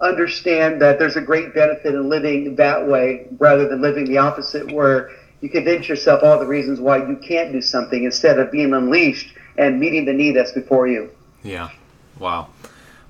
understand 0.00 0.82
that 0.82 0.98
there's 0.98 1.16
a 1.16 1.20
great 1.20 1.54
benefit 1.54 1.94
in 1.94 2.08
living 2.08 2.56
that 2.56 2.86
way 2.86 3.26
rather 3.38 3.68
than 3.68 3.80
living 3.80 4.04
the 4.04 4.18
opposite, 4.18 4.70
where 4.72 5.10
you 5.40 5.48
convince 5.48 5.88
yourself 5.88 6.22
all 6.22 6.38
the 6.38 6.46
reasons 6.46 6.80
why 6.80 6.98
you 6.98 7.16
can't 7.16 7.52
do 7.52 7.60
something 7.60 8.04
instead 8.04 8.38
of 8.38 8.50
being 8.50 8.72
unleashed 8.72 9.34
and 9.56 9.78
meeting 9.78 10.04
the 10.04 10.12
need 10.12 10.36
that's 10.36 10.52
before 10.52 10.88
you. 10.88 11.10
Yeah. 11.42 11.70
Wow. 12.18 12.48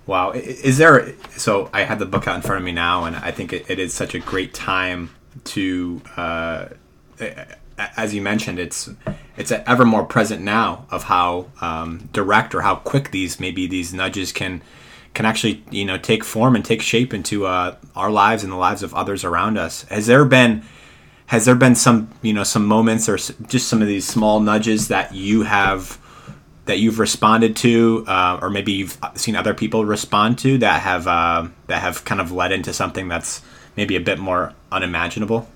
Wow. 0.06 0.32
Is 0.32 0.76
there, 0.78 1.14
so 1.36 1.70
I 1.72 1.84
have 1.84 1.98
the 1.98 2.06
book 2.06 2.28
out 2.28 2.36
in 2.36 2.42
front 2.42 2.58
of 2.58 2.64
me 2.64 2.72
now, 2.72 3.04
and 3.04 3.16
I 3.16 3.30
think 3.30 3.52
it, 3.52 3.70
it 3.70 3.78
is 3.78 3.94
such 3.94 4.14
a 4.14 4.18
great 4.18 4.52
time 4.52 5.14
to, 5.44 6.02
uh, 6.16 6.66
as 7.78 8.14
you 8.14 8.20
mentioned, 8.20 8.58
it's 8.58 8.90
it's 9.36 9.50
ever 9.50 9.84
more 9.84 10.04
present 10.04 10.42
now 10.42 10.86
of 10.90 11.04
how 11.04 11.46
um, 11.60 12.08
direct 12.12 12.54
or 12.54 12.60
how 12.60 12.76
quick 12.76 13.10
these 13.10 13.40
maybe 13.40 13.66
these 13.66 13.92
nudges 13.92 14.30
can 14.30 14.62
can 15.14 15.24
actually 15.24 15.62
you 15.70 15.84
know 15.84 15.96
take 15.96 16.24
form 16.24 16.54
and 16.54 16.64
take 16.64 16.82
shape 16.82 17.14
into 17.14 17.46
uh, 17.46 17.76
our 17.96 18.10
lives 18.10 18.42
and 18.42 18.52
the 18.52 18.56
lives 18.56 18.82
of 18.82 18.92
others 18.94 19.24
around 19.24 19.56
us. 19.56 19.82
Has 19.84 20.06
there 20.06 20.24
been 20.24 20.64
has 21.26 21.44
there 21.46 21.54
been 21.54 21.74
some 21.74 22.10
you 22.22 22.32
know 22.32 22.44
some 22.44 22.66
moments 22.66 23.08
or 23.08 23.16
just 23.16 23.68
some 23.68 23.80
of 23.80 23.88
these 23.88 24.06
small 24.06 24.40
nudges 24.40 24.88
that 24.88 25.14
you 25.14 25.42
have 25.42 25.98
that 26.66 26.78
you've 26.78 26.98
responded 26.98 27.56
to, 27.56 28.04
uh, 28.06 28.38
or 28.40 28.48
maybe 28.48 28.72
you've 28.72 28.98
seen 29.14 29.36
other 29.36 29.52
people 29.52 29.84
respond 29.84 30.38
to 30.38 30.58
that 30.58 30.82
have 30.82 31.06
uh, 31.06 31.48
that 31.66 31.80
have 31.80 32.04
kind 32.04 32.20
of 32.20 32.32
led 32.32 32.52
into 32.52 32.72
something 32.72 33.08
that's 33.08 33.42
maybe 33.76 33.96
a 33.96 34.00
bit 34.00 34.18
more 34.18 34.52
unimaginable? 34.72 35.48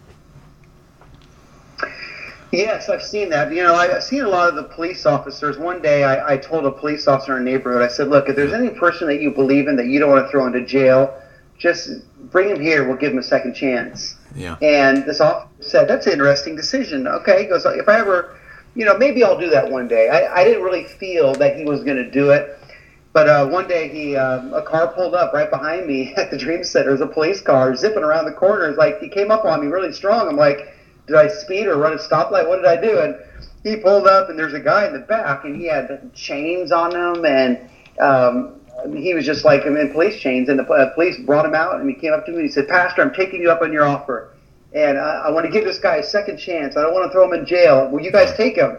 Yes, 2.50 2.88
I've 2.88 3.02
seen 3.02 3.28
that. 3.30 3.52
You 3.52 3.62
know, 3.62 3.74
I've 3.74 4.02
seen 4.02 4.22
a 4.22 4.28
lot 4.28 4.48
of 4.48 4.54
the 4.54 4.62
police 4.62 5.04
officers. 5.04 5.58
One 5.58 5.82
day, 5.82 6.04
I, 6.04 6.34
I 6.34 6.36
told 6.36 6.64
a 6.64 6.70
police 6.70 7.06
officer 7.06 7.36
in 7.36 7.42
a 7.42 7.44
neighborhood, 7.44 7.82
I 7.82 7.88
said, 7.88 8.08
"Look, 8.08 8.28
if 8.28 8.36
there's 8.36 8.54
any 8.54 8.70
person 8.70 9.06
that 9.08 9.20
you 9.20 9.30
believe 9.30 9.68
in 9.68 9.76
that 9.76 9.86
you 9.86 9.98
don't 9.98 10.10
want 10.10 10.24
to 10.24 10.30
throw 10.30 10.46
into 10.46 10.62
jail, 10.62 11.14
just 11.58 11.90
bring 12.30 12.48
him 12.48 12.60
here. 12.60 12.86
We'll 12.86 12.96
give 12.96 13.12
him 13.12 13.18
a 13.18 13.22
second 13.22 13.54
chance." 13.54 14.16
Yeah. 14.34 14.56
And 14.62 15.04
this 15.04 15.20
officer 15.20 15.48
said, 15.60 15.88
"That's 15.88 16.06
an 16.06 16.14
interesting 16.14 16.56
decision." 16.56 17.06
Okay, 17.06 17.42
he 17.42 17.44
goes, 17.44 17.66
"If 17.66 17.88
I 17.88 17.98
ever." 17.98 18.34
you 18.74 18.84
know, 18.84 18.96
maybe 18.96 19.24
I'll 19.24 19.38
do 19.38 19.50
that 19.50 19.68
one 19.68 19.88
day. 19.88 20.08
I, 20.08 20.40
I 20.40 20.44
didn't 20.44 20.62
really 20.62 20.84
feel 20.84 21.34
that 21.34 21.56
he 21.56 21.64
was 21.64 21.82
going 21.82 21.96
to 21.96 22.08
do 22.08 22.30
it. 22.30 22.56
But 23.12 23.26
uh, 23.26 23.48
one 23.48 23.66
day, 23.66 23.88
he 23.88 24.14
uh, 24.14 24.48
a 24.54 24.62
car 24.62 24.86
pulled 24.86 25.14
up 25.14 25.32
right 25.32 25.50
behind 25.50 25.86
me 25.86 26.14
at 26.16 26.30
the 26.30 26.38
Dream 26.38 26.62
Center. 26.62 26.90
It 26.90 26.92
was 26.92 27.00
a 27.00 27.06
police 27.06 27.40
car 27.40 27.74
zipping 27.74 28.04
around 28.04 28.26
the 28.26 28.32
corners. 28.32 28.76
Like 28.76 29.00
he 29.00 29.08
came 29.08 29.30
up 29.30 29.44
on 29.44 29.60
me 29.60 29.66
really 29.66 29.92
strong. 29.92 30.28
I'm 30.28 30.36
like, 30.36 30.72
did 31.08 31.16
I 31.16 31.26
speed 31.28 31.66
or 31.66 31.76
run 31.76 31.94
a 31.94 31.96
stoplight? 31.96 32.48
What 32.48 32.56
did 32.56 32.66
I 32.66 32.80
do? 32.80 33.00
And 33.00 33.16
he 33.64 33.76
pulled 33.76 34.06
up, 34.06 34.28
and 34.28 34.38
there's 34.38 34.54
a 34.54 34.60
guy 34.60 34.86
in 34.86 34.92
the 34.92 35.00
back, 35.00 35.44
and 35.44 35.56
he 35.56 35.66
had 35.66 36.14
chains 36.14 36.70
on 36.70 36.94
him, 36.94 37.24
and 37.24 37.58
um, 38.00 38.60
he 38.94 39.14
was 39.14 39.26
just 39.26 39.44
like 39.44 39.64
in 39.64 39.92
police 39.92 40.20
chains. 40.20 40.48
And 40.48 40.58
the 40.58 40.64
uh, 40.64 40.94
police 40.94 41.18
brought 41.18 41.44
him 41.44 41.54
out, 41.54 41.80
and 41.80 41.88
he 41.88 41.96
came 41.96 42.12
up 42.12 42.24
to 42.26 42.30
me 42.30 42.38
and 42.38 42.46
he 42.46 42.52
said, 42.52 42.68
"Pastor, 42.68 43.02
I'm 43.02 43.12
taking 43.12 43.42
you 43.42 43.50
up 43.50 43.62
on 43.62 43.72
your 43.72 43.84
offer." 43.84 44.30
and 44.72 44.98
I, 44.98 45.26
I 45.26 45.30
want 45.30 45.46
to 45.46 45.52
give 45.52 45.64
this 45.64 45.78
guy 45.78 45.96
a 45.96 46.02
second 46.02 46.38
chance. 46.38 46.76
I 46.76 46.82
don't 46.82 46.92
want 46.92 47.08
to 47.08 47.12
throw 47.12 47.24
him 47.24 47.38
in 47.38 47.46
jail. 47.46 47.88
Will 47.88 48.00
you 48.00 48.12
guys 48.12 48.36
take 48.36 48.56
him? 48.56 48.76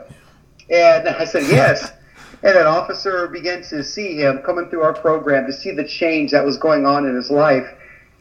And 0.69 1.07
I 1.07 1.25
said, 1.25 1.43
yes. 1.43 1.91
and 2.43 2.57
an 2.57 2.67
officer 2.67 3.27
began 3.27 3.63
to 3.63 3.83
see 3.83 4.15
him 4.15 4.39
coming 4.39 4.69
through 4.69 4.83
our 4.83 4.93
program 4.93 5.45
to 5.47 5.53
see 5.53 5.71
the 5.71 5.83
change 5.83 6.31
that 6.31 6.45
was 6.45 6.57
going 6.57 6.85
on 6.85 7.07
in 7.07 7.15
his 7.15 7.31
life. 7.31 7.65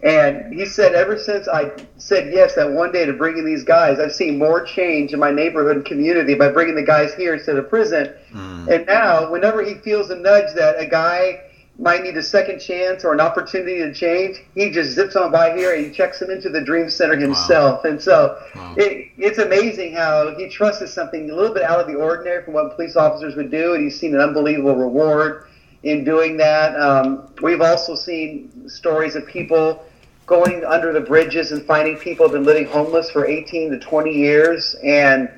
And 0.02 0.54
he 0.54 0.64
said, 0.64 0.94
ever 0.94 1.18
since 1.18 1.48
I 1.48 1.72
said 1.96 2.32
yes 2.32 2.54
that 2.54 2.70
one 2.70 2.92
day 2.92 3.04
to 3.04 3.12
bringing 3.12 3.44
these 3.44 3.64
guys, 3.64 3.98
I've 3.98 4.14
seen 4.14 4.38
more 4.38 4.62
change 4.62 5.12
in 5.12 5.18
my 5.18 5.32
neighborhood 5.32 5.76
and 5.76 5.84
community 5.84 6.34
by 6.34 6.50
bringing 6.50 6.76
the 6.76 6.84
guys 6.84 7.12
here 7.14 7.34
instead 7.34 7.56
of 7.56 7.68
prison. 7.68 8.14
Mm. 8.32 8.68
And 8.68 8.86
now, 8.86 9.30
whenever 9.30 9.62
he 9.64 9.74
feels 9.74 10.10
a 10.10 10.16
nudge 10.16 10.54
that 10.54 10.78
a 10.78 10.86
guy 10.86 11.42
might 11.80 12.02
need 12.02 12.16
a 12.16 12.22
second 12.22 12.60
chance 12.60 13.04
or 13.04 13.12
an 13.12 13.20
opportunity 13.20 13.78
to 13.78 13.92
change, 13.92 14.40
he 14.54 14.70
just 14.70 14.92
zips 14.92 15.16
on 15.16 15.32
by 15.32 15.56
here 15.56 15.74
and 15.74 15.86
he 15.86 15.90
checks 15.90 16.22
him 16.22 16.30
into 16.30 16.48
the 16.48 16.60
Dream 16.60 16.88
Center 16.88 17.16
himself. 17.16 17.82
Wow. 17.82 17.90
And 17.90 18.00
so 18.00 18.40
wow. 18.54 18.74
it, 18.76 19.08
it's 19.16 19.38
amazing 19.38 19.94
how 19.94 20.32
he 20.36 20.48
trusted 20.48 20.88
something 20.88 21.28
a 21.28 21.34
little 21.34 21.54
bit 21.54 21.64
out 21.64 21.80
of 21.80 21.88
the 21.88 21.94
ordinary 21.94 22.44
from 22.44 22.54
what 22.54 22.76
police 22.76 22.94
officers 22.94 23.34
would 23.34 23.50
do, 23.50 23.74
and 23.74 23.82
he's 23.82 23.98
seen 23.98 24.14
an 24.14 24.20
unbelievable 24.20 24.76
reward 24.76 25.46
in 25.82 26.04
doing 26.04 26.36
that. 26.36 26.78
Um, 26.80 27.28
we've 27.42 27.60
also 27.60 27.94
seen 27.94 28.68
stories 28.68 29.14
of 29.14 29.26
people 29.26 29.84
going 30.28 30.62
under 30.64 30.92
the 30.92 31.00
bridges 31.00 31.50
and 31.50 31.64
finding 31.64 31.96
people 31.96 32.26
who've 32.26 32.34
been 32.34 32.44
living 32.44 32.66
homeless 32.66 33.10
for 33.10 33.26
18 33.26 33.70
to 33.70 33.78
20 33.78 34.12
years 34.12 34.76
and 34.84 35.28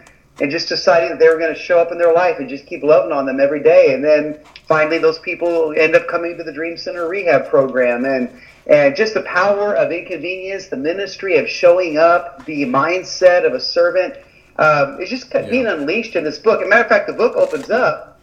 and 0.40 0.50
just 0.50 0.68
deciding 0.68 1.10
that 1.10 1.18
they 1.18 1.28
were 1.28 1.38
going 1.38 1.54
to 1.54 1.60
show 1.60 1.78
up 1.78 1.92
in 1.92 1.98
their 1.98 2.14
life 2.14 2.38
and 2.38 2.48
just 2.48 2.66
keep 2.66 2.82
loving 2.82 3.12
on 3.12 3.26
them 3.26 3.40
every 3.40 3.62
day. 3.62 3.92
And 3.92 4.02
then 4.02 4.38
finally, 4.66 4.96
those 4.96 5.18
people 5.18 5.74
end 5.76 5.94
up 5.94 6.08
coming 6.08 6.38
to 6.38 6.42
the 6.42 6.52
Dream 6.52 6.78
Center 6.78 7.06
rehab 7.06 7.48
program. 7.48 8.06
And, 8.06 8.30
and 8.66 8.96
just 8.96 9.12
the 9.12 9.20
power 9.22 9.76
of 9.76 9.92
inconvenience, 9.92 10.68
the 10.68 10.78
ministry 10.78 11.36
of 11.36 11.46
showing 11.46 11.98
up, 11.98 12.46
the 12.46 12.62
mindset 12.62 13.44
of 13.44 13.52
a 13.52 13.60
servant 13.60 14.14
um, 14.56 14.98
is 14.98 15.10
just 15.10 15.30
yeah. 15.34 15.48
being 15.50 15.66
unleashed 15.66 16.16
in 16.16 16.24
this 16.24 16.38
book. 16.38 16.60
As 16.62 16.66
a 16.66 16.70
matter 16.70 16.84
of 16.84 16.88
fact, 16.88 17.06
the 17.06 17.12
book 17.12 17.36
opens 17.36 17.68
up 17.68 18.18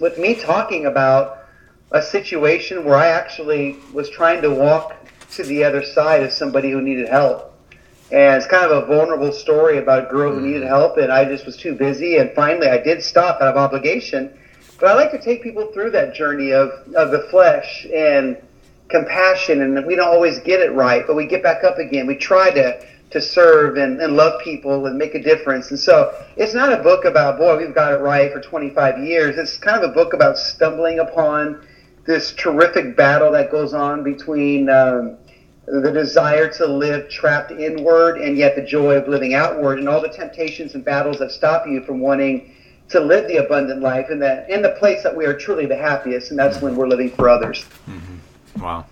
with 0.00 0.18
me 0.18 0.34
talking 0.34 0.86
about 0.86 1.44
a 1.92 2.02
situation 2.02 2.84
where 2.84 2.96
I 2.96 3.08
actually 3.08 3.76
was 3.92 4.10
trying 4.10 4.42
to 4.42 4.50
walk 4.50 4.96
to 5.32 5.42
the 5.42 5.64
other 5.64 5.82
side 5.82 6.22
of 6.22 6.32
somebody 6.32 6.70
who 6.70 6.80
needed 6.80 7.08
help. 7.08 7.48
And 8.10 8.36
it's 8.36 8.46
kind 8.46 8.70
of 8.70 8.82
a 8.82 8.86
vulnerable 8.86 9.32
story 9.32 9.78
about 9.78 10.06
a 10.06 10.10
girl 10.10 10.34
who 10.34 10.40
needed 10.42 10.64
help, 10.64 10.98
and 10.98 11.10
I 11.10 11.24
just 11.24 11.46
was 11.46 11.56
too 11.56 11.74
busy. 11.74 12.18
And 12.18 12.30
finally, 12.34 12.68
I 12.68 12.78
did 12.78 13.02
stop 13.02 13.40
out 13.40 13.48
of 13.48 13.56
obligation. 13.56 14.38
But 14.78 14.90
I 14.90 14.94
like 14.94 15.12
to 15.12 15.20
take 15.20 15.42
people 15.42 15.72
through 15.72 15.90
that 15.92 16.14
journey 16.14 16.52
of, 16.52 16.70
of 16.94 17.10
the 17.10 17.26
flesh 17.30 17.86
and 17.94 18.36
compassion, 18.88 19.62
and 19.62 19.86
we 19.86 19.94
don't 19.94 20.08
always 20.08 20.40
get 20.40 20.60
it 20.60 20.72
right, 20.72 21.06
but 21.06 21.16
we 21.16 21.26
get 21.26 21.42
back 21.42 21.64
up 21.64 21.78
again. 21.78 22.06
We 22.06 22.16
try 22.16 22.50
to 22.50 22.84
to 23.12 23.20
serve 23.20 23.76
and, 23.76 24.00
and 24.00 24.16
love 24.16 24.40
people 24.40 24.86
and 24.86 24.96
make 24.96 25.14
a 25.14 25.22
difference. 25.22 25.70
And 25.70 25.78
so 25.78 26.14
it's 26.36 26.54
not 26.54 26.72
a 26.72 26.82
book 26.82 27.04
about, 27.04 27.38
boy, 27.38 27.58
we've 27.58 27.74
got 27.74 27.92
it 27.92 27.96
right 27.96 28.32
for 28.32 28.40
25 28.40 29.04
years. 29.04 29.36
It's 29.36 29.58
kind 29.58 29.82
of 29.82 29.90
a 29.90 29.92
book 29.92 30.14
about 30.14 30.38
stumbling 30.38 30.98
upon 30.98 31.66
this 32.06 32.32
terrific 32.32 32.96
battle 32.96 33.30
that 33.32 33.50
goes 33.50 33.74
on 33.74 34.02
between 34.02 34.70
um, 34.70 35.18
the 35.66 35.92
desire 35.92 36.48
to 36.48 36.66
live 36.66 37.08
trapped 37.08 37.52
inward 37.52 38.20
and 38.20 38.36
yet 38.36 38.56
the 38.56 38.62
joy 38.62 38.96
of 38.96 39.06
living 39.08 39.34
outward 39.34 39.78
and 39.78 39.88
all 39.88 40.00
the 40.00 40.08
temptations 40.08 40.74
and 40.74 40.84
battles 40.84 41.18
that 41.18 41.30
stop 41.30 41.66
you 41.66 41.82
from 41.82 42.00
wanting 42.00 42.54
to 42.88 43.00
live 43.00 43.28
the 43.28 43.36
abundant 43.36 43.80
life 43.80 44.10
in 44.10 44.18
the, 44.18 44.52
in 44.52 44.60
the 44.60 44.70
place 44.72 45.02
that 45.02 45.16
we 45.16 45.24
are 45.24 45.34
truly 45.34 45.66
the 45.66 45.76
happiest, 45.76 46.30
and 46.30 46.38
that's 46.38 46.60
when 46.60 46.76
we're 46.76 46.88
living 46.88 47.10
for 47.10 47.28
others. 47.28 47.64
Mm-hmm. 47.88 48.62
Wow 48.62 48.86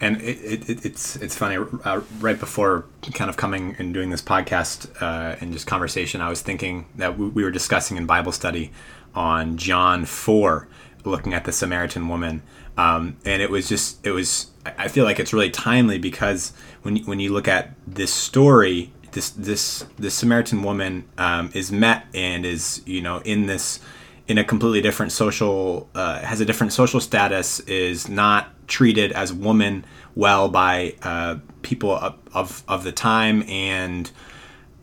and 0.00 0.20
it, 0.22 0.68
it, 0.68 0.84
it's 0.84 1.16
it's 1.16 1.36
funny. 1.36 1.62
Uh, 1.84 2.00
right 2.20 2.40
before 2.40 2.86
kind 3.12 3.28
of 3.28 3.36
coming 3.36 3.76
and 3.78 3.92
doing 3.92 4.10
this 4.10 4.22
podcast 4.22 4.90
uh, 5.02 5.36
and 5.40 5.52
just 5.52 5.66
conversation, 5.66 6.20
I 6.20 6.30
was 6.30 6.40
thinking 6.40 6.86
that 6.96 7.18
we, 7.18 7.28
we, 7.28 7.44
were 7.44 7.50
discussing 7.50 7.96
in 7.96 8.06
Bible 8.06 8.32
study 8.32 8.72
on 9.14 9.58
John 9.58 10.06
four, 10.06 10.68
looking 11.04 11.34
at 11.34 11.44
the 11.44 11.52
Samaritan 11.52 12.08
woman, 12.08 12.42
um, 12.78 13.18
and 13.24 13.42
it 13.42 13.50
was 13.50 13.68
just 13.68 14.04
it 14.04 14.12
was. 14.12 14.49
I 14.64 14.88
feel 14.88 15.04
like 15.04 15.18
it's 15.18 15.32
really 15.32 15.50
timely 15.50 15.98
because 15.98 16.52
when 16.82 16.98
when 17.04 17.18
you 17.18 17.32
look 17.32 17.48
at 17.48 17.70
this 17.86 18.12
story, 18.12 18.92
this 19.12 19.30
this 19.30 19.84
this 19.98 20.14
Samaritan 20.14 20.62
woman 20.62 21.08
um, 21.18 21.50
is 21.54 21.72
met 21.72 22.06
and 22.14 22.44
is 22.44 22.82
you 22.86 23.00
know 23.00 23.18
in 23.18 23.46
this 23.46 23.80
in 24.28 24.38
a 24.38 24.44
completely 24.44 24.80
different 24.80 25.12
social 25.12 25.88
uh, 25.94 26.20
has 26.20 26.40
a 26.40 26.44
different 26.44 26.72
social 26.72 27.00
status 27.00 27.60
is 27.60 28.08
not 28.08 28.48
treated 28.68 29.12
as 29.12 29.32
woman 29.32 29.84
well 30.14 30.48
by 30.48 30.94
uh, 31.02 31.36
people 31.62 31.90
of, 31.92 32.14
of, 32.32 32.62
of 32.68 32.84
the 32.84 32.92
time 32.92 33.42
and 33.48 34.10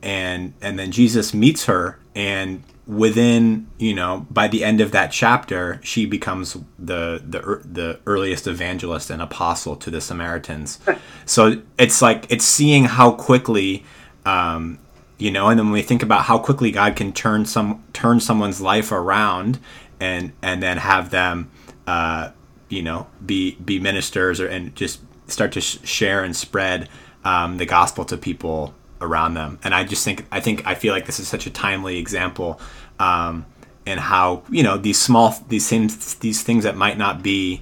and 0.01 0.53
and 0.62 0.77
then 0.77 0.91
Jesus 0.91 1.34
meets 1.34 1.65
her 1.65 2.00
and 2.15 2.63
within 2.88 3.67
you 3.77 3.94
know 3.94 4.25
by 4.32 4.48
the 4.48 4.63
end 4.63 4.79
of 4.79 4.91
that 4.91 5.12
chapter 5.12 5.79
she 5.84 6.06
becomes 6.06 6.53
the 6.79 7.22
the 7.27 7.62
the 7.65 8.00
earliest 8.06 8.48
evangelist 8.48 9.10
and 9.10 9.22
apostle 9.22 9.75
to 9.75 9.91
the 9.91 10.01
Samaritans. 10.01 10.79
So 11.25 11.62
it's 11.77 12.01
like 12.01 12.25
it's 12.29 12.46
seeing 12.46 12.86
how 12.86 13.12
quickly 13.12 13.84
um, 14.25 14.79
you 15.17 15.29
know 15.29 15.50
and 15.50 15.60
then 15.60 15.65
when 15.65 15.74
we 15.74 15.82
think 15.82 16.01
about 16.01 16.24
how 16.24 16.39
quickly 16.39 16.72
god 16.72 16.96
can 16.96 17.12
turn 17.12 17.46
some 17.46 17.84
turn 17.91 18.22
someone's 18.22 18.62
life 18.62 18.94
around 18.94 19.60
and 20.00 20.32
and 20.41 20.63
then 20.63 20.77
have 20.77 21.10
them 21.10 21.51
uh, 21.86 22.32
you 22.70 22.82
know 22.82 23.08
be 23.25 23.56
be 23.56 23.77
ministers 23.77 24.39
or 24.39 24.48
and 24.48 24.74
just 24.74 25.01
start 25.27 25.51
to 25.51 25.60
sh- 25.60 25.79
share 25.84 26.24
and 26.24 26.36
spread 26.36 26.88
um, 27.25 27.58
the 27.58 27.65
gospel 27.65 28.06
to 28.06 28.15
people 28.15 28.74
around 29.01 29.34
them 29.34 29.60
and 29.63 29.74
i 29.74 29.84
just 29.84 30.04
think 30.04 30.25
i 30.32 30.39
think 30.39 30.66
i 30.66 30.74
feel 30.74 30.94
like 30.94 31.06
this 31.06 31.20
is 31.20 31.27
such 31.27 31.46
a 31.46 31.50
timely 31.50 31.98
example 31.98 32.60
um, 33.00 33.46
and 33.86 34.00
how 34.00 34.44
you 34.50 34.63
know 34.63 34.77
these 34.77 35.00
small 35.00 35.36
these 35.50 35.68
things 35.70 36.16
these 36.16 36.44
things 36.44 36.63
that 36.63 36.75
might 36.75 36.98
not 36.98 37.22
be 37.22 37.62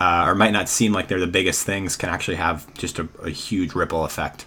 uh, 0.00 0.24
or 0.26 0.34
might 0.34 0.50
not 0.50 0.68
seem 0.68 0.92
like 0.92 1.06
they're 1.06 1.20
the 1.20 1.26
biggest 1.26 1.64
things 1.64 1.96
can 1.96 2.08
actually 2.08 2.36
have 2.36 2.72
just 2.74 2.98
a, 2.98 3.08
a 3.22 3.30
huge 3.30 3.74
ripple 3.74 4.04
effect 4.04 4.46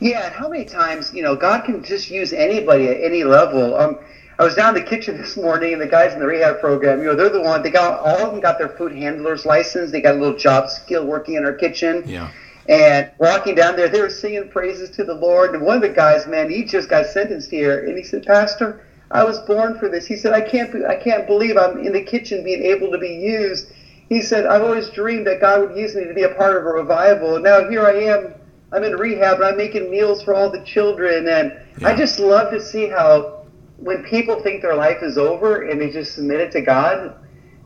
yeah, 0.00 0.26
and 0.26 0.34
how 0.34 0.48
many 0.48 0.64
times, 0.64 1.12
you 1.12 1.22
know, 1.22 1.36
God 1.36 1.64
can 1.64 1.84
just 1.84 2.10
use 2.10 2.32
anybody 2.32 2.88
at 2.88 3.02
any 3.02 3.22
level. 3.22 3.76
Um, 3.76 3.98
I 4.38 4.44
was 4.44 4.54
down 4.54 4.74
in 4.74 4.82
the 4.82 4.88
kitchen 4.88 5.18
this 5.20 5.36
morning, 5.36 5.74
and 5.74 5.82
the 5.82 5.86
guys 5.86 6.14
in 6.14 6.20
the 6.20 6.26
rehab 6.26 6.60
program, 6.60 7.00
you 7.00 7.04
know, 7.04 7.14
they're 7.14 7.28
the 7.28 7.42
one. 7.42 7.62
They 7.62 7.70
got 7.70 8.00
all 8.00 8.26
of 8.26 8.32
them 8.32 8.40
got 8.40 8.58
their 8.58 8.70
food 8.70 8.92
handler's 8.92 9.44
license. 9.44 9.92
They 9.92 10.00
got 10.00 10.16
a 10.16 10.18
little 10.18 10.38
job 10.38 10.70
skill 10.70 11.06
working 11.06 11.34
in 11.34 11.44
our 11.44 11.52
kitchen. 11.52 12.02
Yeah. 12.06 12.30
And 12.70 13.10
walking 13.18 13.56
down 13.56 13.76
there, 13.76 13.88
they 13.88 14.00
were 14.00 14.08
singing 14.08 14.48
praises 14.48 14.90
to 14.90 15.04
the 15.04 15.14
Lord. 15.14 15.54
And 15.54 15.66
one 15.66 15.76
of 15.76 15.82
the 15.82 15.88
guys, 15.88 16.26
man, 16.26 16.48
he 16.48 16.64
just 16.64 16.88
got 16.88 17.04
sentenced 17.06 17.50
here, 17.50 17.84
and 17.84 17.98
he 17.98 18.04
said, 18.04 18.24
Pastor, 18.24 18.86
I 19.10 19.24
was 19.24 19.40
born 19.40 19.76
for 19.76 19.88
this. 19.88 20.06
He 20.06 20.16
said, 20.16 20.32
I 20.32 20.40
can't, 20.40 20.72
be, 20.72 20.86
I 20.86 20.94
can't 20.94 21.26
believe 21.26 21.56
I'm 21.56 21.84
in 21.84 21.92
the 21.92 22.02
kitchen 22.02 22.44
being 22.44 22.62
able 22.62 22.92
to 22.92 22.98
be 22.98 23.08
used. 23.08 23.72
He 24.08 24.22
said, 24.22 24.46
I've 24.46 24.62
always 24.62 24.88
dreamed 24.90 25.26
that 25.26 25.40
God 25.40 25.60
would 25.60 25.76
use 25.76 25.96
me 25.96 26.04
to 26.04 26.14
be 26.14 26.22
a 26.22 26.34
part 26.34 26.56
of 26.56 26.64
a 26.64 26.68
revival, 26.68 27.34
and 27.34 27.44
now 27.44 27.68
here 27.68 27.84
I 27.84 27.92
am 27.92 28.34
I'm 28.72 28.84
in 28.84 28.94
rehab 28.96 29.36
and 29.36 29.44
I'm 29.44 29.56
making 29.56 29.90
meals 29.90 30.22
for 30.22 30.34
all 30.34 30.50
the 30.50 30.62
children. 30.62 31.28
And 31.28 31.52
yeah. 31.80 31.88
I 31.88 31.96
just 31.96 32.18
love 32.18 32.50
to 32.52 32.60
see 32.60 32.88
how 32.88 33.46
when 33.78 34.04
people 34.04 34.40
think 34.40 34.62
their 34.62 34.76
life 34.76 35.02
is 35.02 35.18
over 35.18 35.68
and 35.68 35.80
they 35.80 35.90
just 35.90 36.14
submit 36.14 36.40
it 36.40 36.52
to 36.52 36.60
God, 36.60 37.16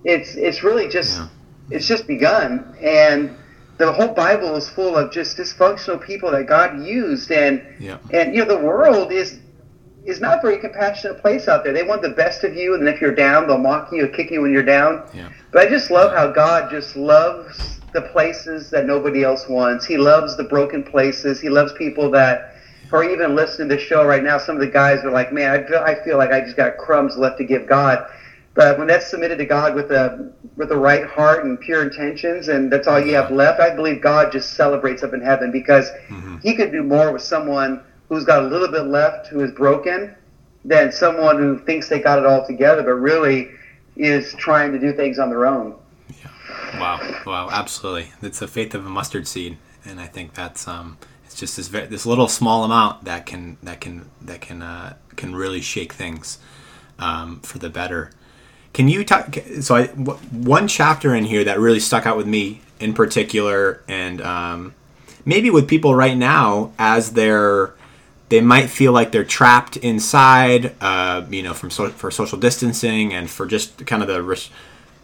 it's 0.05 0.35
it's 0.35 0.63
really 0.63 0.89
just 0.89 1.19
yeah. 1.19 1.29
it's 1.71 1.87
just 1.87 2.07
begun. 2.07 2.75
And 2.81 3.37
the 3.77 3.93
whole 3.93 4.15
Bible 4.15 4.55
is 4.57 4.69
full 4.69 4.97
of 4.97 5.11
just 5.11 5.37
dysfunctional 5.37 6.01
people 6.01 6.31
that 6.31 6.47
God 6.47 6.81
used. 6.81 7.31
And 7.31 7.63
yeah. 7.79 7.99
and 8.13 8.35
you 8.35 8.45
know 8.45 8.49
the 8.49 8.63
world 8.63 9.13
is 9.13 9.39
is 10.05 10.21
not 10.21 10.39
a 10.39 10.43
very 10.43 10.59
compassionate 10.59 11.21
place 11.21 11.49
out 11.49 11.65
there. 11.65 11.73
They 11.73 11.83
want 11.83 12.03
the 12.03 12.11
best 12.11 12.45
of 12.45 12.55
you, 12.55 12.75
and 12.75 12.87
if 12.87 13.01
you're 13.01 13.15
down, 13.15 13.47
they'll 13.47 13.59
mock 13.59 13.91
you 13.91 14.05
or 14.05 14.09
kick 14.09 14.31
you 14.31 14.43
when 14.43 14.53
you're 14.53 14.63
down. 14.63 15.03
Yeah. 15.15 15.31
But 15.51 15.67
I 15.67 15.71
just 15.71 15.91
love 15.91 16.13
how 16.13 16.31
God 16.31 16.71
just 16.71 16.95
loves 16.95 17.81
the 17.93 18.03
places 18.03 18.71
that 18.71 18.87
nobody 18.87 19.23
else 19.23 19.49
wants. 19.49 19.87
He 19.87 19.97
loves 19.97 20.37
the 20.37 20.45
broken 20.45 20.83
places. 20.83 21.41
He 21.41 21.49
loves 21.49 21.73
people 21.73 22.11
that 22.11 22.55
are 22.93 23.05
even 23.05 23.35
listening 23.35 23.69
to 23.69 23.77
the 23.77 23.81
show 23.81 24.05
right 24.05 24.23
now. 24.23 24.37
Some 24.37 24.57
of 24.57 24.61
the 24.61 24.69
guys 24.69 25.05
are 25.05 25.11
like, 25.11 25.33
man, 25.33 25.65
I 25.73 25.95
feel 26.05 26.19
like 26.19 26.33
I 26.33 26.41
just 26.41 26.57
got 26.57 26.77
crumbs 26.77 27.17
left 27.17 27.39
to 27.39 27.45
give 27.45 27.67
God. 27.67 28.05
But 28.55 28.79
when 28.79 28.87
that's 28.87 29.09
submitted 29.09 29.39
to 29.39 29.47
God 29.47 29.75
with 29.75 29.91
a 29.91 30.33
with 30.57 30.69
the 30.69 30.77
right 30.77 31.05
heart 31.05 31.45
and 31.45 31.59
pure 31.61 31.83
intentions, 31.83 32.49
and 32.49 32.73
that's 32.73 32.87
all 32.87 33.01
you 33.01 33.15
have 33.15 33.33
left, 33.33 33.61
I 33.61 33.75
believe 33.75 34.01
God 34.01 34.31
just 34.31 34.55
celebrates 34.55 35.03
up 35.03 35.13
in 35.13 35.21
heaven 35.21 35.51
because 35.51 35.91
mm-hmm. 36.09 36.35
He 36.39 36.55
could 36.55 36.71
do 36.73 36.83
more 36.83 37.11
with 37.11 37.23
someone 37.23 37.83
who's 38.09 38.25
got 38.25 38.43
a 38.45 38.47
little 38.47 38.69
bit 38.69 38.83
left, 38.83 39.29
who 39.29 39.41
is 39.41 39.51
broken, 39.53 40.15
than 40.65 40.93
someone 40.93 41.39
who 41.39 41.59
thinks 41.59 41.89
they 41.89 42.01
got 42.01 42.19
it 42.19 42.27
all 42.27 42.47
together, 42.47 42.83
but 42.83 42.93
really 42.93 43.51
is 43.97 44.35
trying 44.35 44.73
to 44.73 44.79
do 44.79 44.93
things 44.93 45.19
on 45.19 45.31
their 45.31 45.47
own. 45.47 45.75
Yeah. 46.09 46.79
Wow, 46.79 47.23
wow, 47.27 47.49
absolutely. 47.51 48.13
It's 48.21 48.41
the 48.41 48.49
faith 48.49 48.75
of 48.75 48.85
a 48.85 48.91
mustard 48.91 49.27
seed, 49.27 49.57
and 49.85 50.01
I 50.01 50.07
think 50.07 50.35
that's 50.35 50.69
um, 50.69 50.99
it's 51.25 51.35
just 51.35 51.57
this 51.57 51.69
very, 51.69 51.87
this 51.87 52.07
little 52.07 52.29
small 52.29 52.65
amount 52.65 53.05
that 53.05 53.27
can 53.27 53.57
that 53.63 53.81
can 53.81 54.11
that 54.21 54.41
can 54.41 54.63
uh, 54.63 54.97
can 55.17 55.35
really 55.35 55.61
shake 55.61 55.93
things 55.93 56.39
um, 56.99 57.41
for 57.41 57.59
the 57.59 57.71
better. 57.71 58.11
Can 58.75 58.89
you 58.89 59.05
talk? 59.05 59.39
So, 59.61 59.77
I, 59.77 59.87
w- 59.87 60.19
one 60.31 60.69
chapter 60.69 61.15
in 61.15 61.25
here 61.25 61.45
that 61.45 61.59
really 61.59 61.81
stuck 61.81 62.07
out 62.07 62.17
with 62.17 62.27
me 62.27 62.61
in 62.81 62.93
particular, 62.93 63.83
and 63.89 64.21
um, 64.21 64.75
maybe 65.25 65.49
with 65.49 65.67
people 65.67 65.95
right 65.95 66.17
now 66.17 66.73
as 66.79 67.13
they're 67.13 67.73
they 68.29 68.41
might 68.41 68.69
feel 68.69 68.91
like 68.93 69.13
they're 69.13 69.23
trapped 69.23 69.77
inside, 69.77 70.75
uh, 70.81 71.25
you 71.31 71.43
know, 71.43 71.55
from 71.55 71.71
so, 71.71 71.89
for 71.91 72.11
social 72.11 72.39
distancing 72.39 73.13
and 73.15 73.31
for 73.31 73.47
just 73.47 73.87
kind 73.87 74.03
of 74.03 74.09
the 74.09 74.51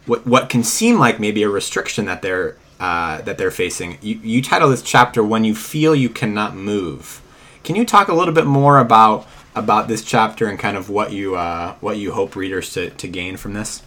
what 0.06 0.26
what 0.26 0.48
can 0.48 0.64
seem 0.64 0.98
like 0.98 1.20
maybe 1.20 1.42
a 1.42 1.48
restriction 1.48 2.06
that 2.06 2.22
they're 2.22 2.56
uh, 2.80 3.20
that 3.22 3.38
they're 3.38 3.50
facing. 3.50 3.98
You, 4.00 4.18
you 4.22 4.42
title 4.42 4.68
this 4.68 4.82
chapter 4.82 5.22
"When 5.22 5.44
You 5.44 5.54
Feel 5.54 5.94
You 5.94 6.08
Cannot 6.08 6.56
Move." 6.56 7.22
Can 7.62 7.76
you 7.76 7.84
talk 7.84 8.08
a 8.08 8.14
little 8.14 8.32
bit 8.32 8.46
more 8.46 8.78
about 8.78 9.28
about 9.54 9.88
this 9.88 10.02
chapter 10.02 10.46
and 10.46 10.58
kind 10.58 10.76
of 10.76 10.88
what 10.88 11.12
you 11.12 11.36
uh, 11.36 11.74
what 11.80 11.96
you 11.96 12.12
hope 12.12 12.36
readers 12.36 12.72
to, 12.74 12.90
to 12.90 13.08
gain 13.08 13.36
from 13.36 13.54
this? 13.54 13.82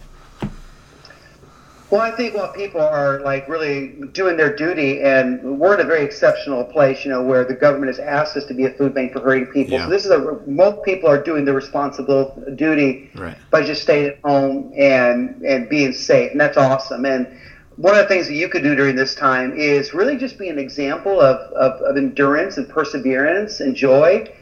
Well, 1.90 2.00
I 2.00 2.10
think 2.10 2.34
what 2.34 2.56
people 2.56 2.80
are 2.80 3.20
like 3.20 3.48
really 3.48 3.90
doing 4.12 4.36
their 4.36 4.56
duty, 4.56 5.02
and 5.02 5.60
we're 5.60 5.74
in 5.74 5.80
a 5.80 5.84
very 5.84 6.02
exceptional 6.02 6.64
place, 6.64 7.04
you 7.04 7.10
know, 7.10 7.22
where 7.22 7.44
the 7.44 7.54
government 7.54 7.86
has 7.86 8.00
asked 8.00 8.36
us 8.36 8.44
to 8.46 8.54
be 8.54 8.64
a 8.64 8.70
food 8.70 8.94
bank 8.94 9.12
for 9.12 9.20
hurting 9.20 9.46
people. 9.46 9.74
Yeah. 9.74 9.84
So 9.84 9.90
this 9.90 10.04
is 10.04 10.10
a 10.10 10.40
most 10.46 10.84
people 10.84 11.08
are 11.08 11.22
doing 11.22 11.44
their 11.44 11.54
responsible 11.54 12.42
duty 12.56 13.10
right. 13.14 13.36
by 13.50 13.62
just 13.62 13.82
staying 13.82 14.06
at 14.06 14.18
home 14.24 14.72
and 14.76 15.40
and 15.42 15.68
being 15.68 15.92
safe, 15.92 16.32
and 16.32 16.40
that's 16.40 16.56
awesome. 16.56 17.04
And 17.04 17.28
one 17.76 17.94
of 17.94 18.00
the 18.00 18.08
things 18.08 18.26
that 18.28 18.34
you 18.34 18.48
could 18.48 18.62
do 18.62 18.74
during 18.74 18.96
this 18.96 19.14
time 19.14 19.52
is 19.56 19.94
really 19.94 20.16
just 20.16 20.38
be 20.38 20.48
an 20.48 20.58
example 20.58 21.20
of, 21.20 21.36
of, 21.52 21.80
of 21.82 21.96
endurance 21.96 22.56
and 22.56 22.68
perseverance 22.68 23.60
and 23.60 23.74
joy. 23.74 24.32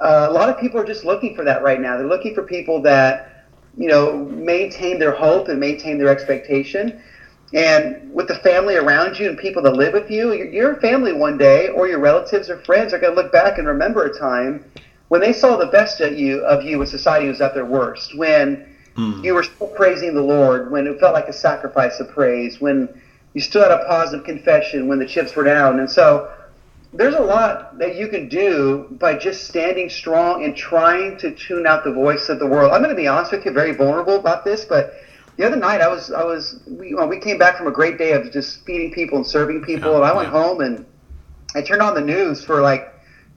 Uh, 0.00 0.26
a 0.28 0.32
lot 0.32 0.48
of 0.48 0.58
people 0.58 0.80
are 0.80 0.84
just 0.84 1.04
looking 1.04 1.34
for 1.34 1.44
that 1.44 1.62
right 1.62 1.80
now. 1.80 1.96
They're 1.96 2.06
looking 2.06 2.34
for 2.34 2.42
people 2.42 2.80
that 2.82 3.34
you 3.76 3.88
know, 3.88 4.24
maintain 4.24 4.98
their 4.98 5.12
hope 5.12 5.48
and 5.48 5.58
maintain 5.58 5.98
their 5.98 6.08
expectation. 6.08 7.00
And 7.52 8.12
with 8.12 8.28
the 8.28 8.36
family 8.36 8.76
around 8.76 9.18
you 9.18 9.28
and 9.28 9.38
people 9.38 9.62
that 9.62 9.74
live 9.74 9.92
with 9.92 10.10
you, 10.10 10.32
your 10.32 10.80
family 10.80 11.12
one 11.12 11.38
day 11.38 11.68
or 11.68 11.86
your 11.86 11.98
relatives 11.98 12.50
or 12.50 12.56
friends 12.58 12.92
are 12.92 12.98
going 12.98 13.14
to 13.14 13.20
look 13.20 13.32
back 13.32 13.58
and 13.58 13.66
remember 13.66 14.04
a 14.04 14.18
time 14.18 14.64
when 15.08 15.20
they 15.20 15.32
saw 15.32 15.56
the 15.56 15.66
best 15.66 16.00
of 16.00 16.18
you 16.18 16.40
of 16.44 16.64
you 16.64 16.78
when 16.78 16.86
society 16.86 17.28
was 17.28 17.40
at 17.40 17.54
their 17.54 17.66
worst, 17.66 18.16
when 18.16 18.66
mm. 18.96 19.22
you 19.22 19.34
were 19.34 19.42
still 19.42 19.68
praising 19.68 20.14
the 20.14 20.22
Lord 20.22 20.70
when 20.70 20.86
it 20.86 20.98
felt 20.98 21.14
like 21.14 21.28
a 21.28 21.32
sacrifice 21.32 22.00
of 22.00 22.08
praise, 22.08 22.60
when 22.60 22.88
you 23.34 23.40
still 23.40 23.62
had 23.62 23.70
a 23.70 23.84
positive 23.86 24.24
confession 24.24 24.88
when 24.88 24.98
the 24.98 25.06
chips 25.06 25.36
were 25.36 25.44
down. 25.44 25.78
And 25.78 25.90
so 25.90 26.32
there's 26.94 27.14
a 27.14 27.20
lot 27.20 27.76
that 27.78 27.96
you 27.96 28.06
can 28.06 28.28
do 28.28 28.86
by 29.00 29.14
just 29.14 29.48
standing 29.48 29.88
strong 29.88 30.44
and 30.44 30.54
trying 30.54 31.18
to 31.18 31.32
tune 31.32 31.66
out 31.66 31.82
the 31.82 31.90
voice 31.90 32.28
of 32.28 32.38
the 32.38 32.46
world. 32.46 32.72
I'm 32.72 32.78
going 32.78 32.90
to 32.90 32.96
be 32.96 33.08
honest 33.08 33.32
with 33.32 33.44
you, 33.44 33.50
very 33.50 33.72
vulnerable 33.72 34.14
about 34.14 34.44
this, 34.44 34.64
but 34.64 34.94
the 35.36 35.44
other 35.44 35.56
night 35.56 35.80
I 35.80 35.88
was 35.88 36.12
I 36.12 36.22
was 36.22 36.60
we, 36.68 36.94
we 36.94 37.18
came 37.18 37.36
back 37.36 37.56
from 37.56 37.66
a 37.66 37.72
great 37.72 37.98
day 37.98 38.12
of 38.12 38.30
just 38.30 38.64
feeding 38.64 38.92
people 38.92 39.18
and 39.18 39.26
serving 39.26 39.62
people, 39.62 39.96
and 39.96 40.04
I 40.04 40.12
went 40.12 40.28
yeah. 40.28 40.38
home 40.40 40.60
and 40.60 40.86
I 41.56 41.62
turned 41.62 41.82
on 41.82 41.94
the 41.94 42.00
news 42.00 42.44
for 42.44 42.60
like 42.60 42.88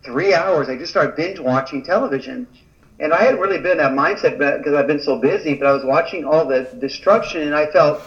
three 0.03 0.35
hours. 0.35 0.69
I 0.69 0.75
just 0.75 0.91
started 0.91 1.15
binge 1.15 1.39
watching 1.39 1.81
television, 1.81 2.45
and 2.99 3.11
I 3.11 3.23
hadn't 3.23 3.39
really 3.39 3.57
been 3.57 3.71
in 3.73 3.77
that 3.79 3.91
mindset 3.91 4.37
because 4.37 4.75
I've 4.75 4.87
been 4.87 5.01
so 5.01 5.15
busy. 5.15 5.55
But 5.55 5.67
I 5.67 5.73
was 5.73 5.83
watching 5.83 6.23
all 6.23 6.45
the 6.45 6.61
destruction, 6.79 7.41
and 7.41 7.55
I 7.55 7.65
felt 7.65 8.03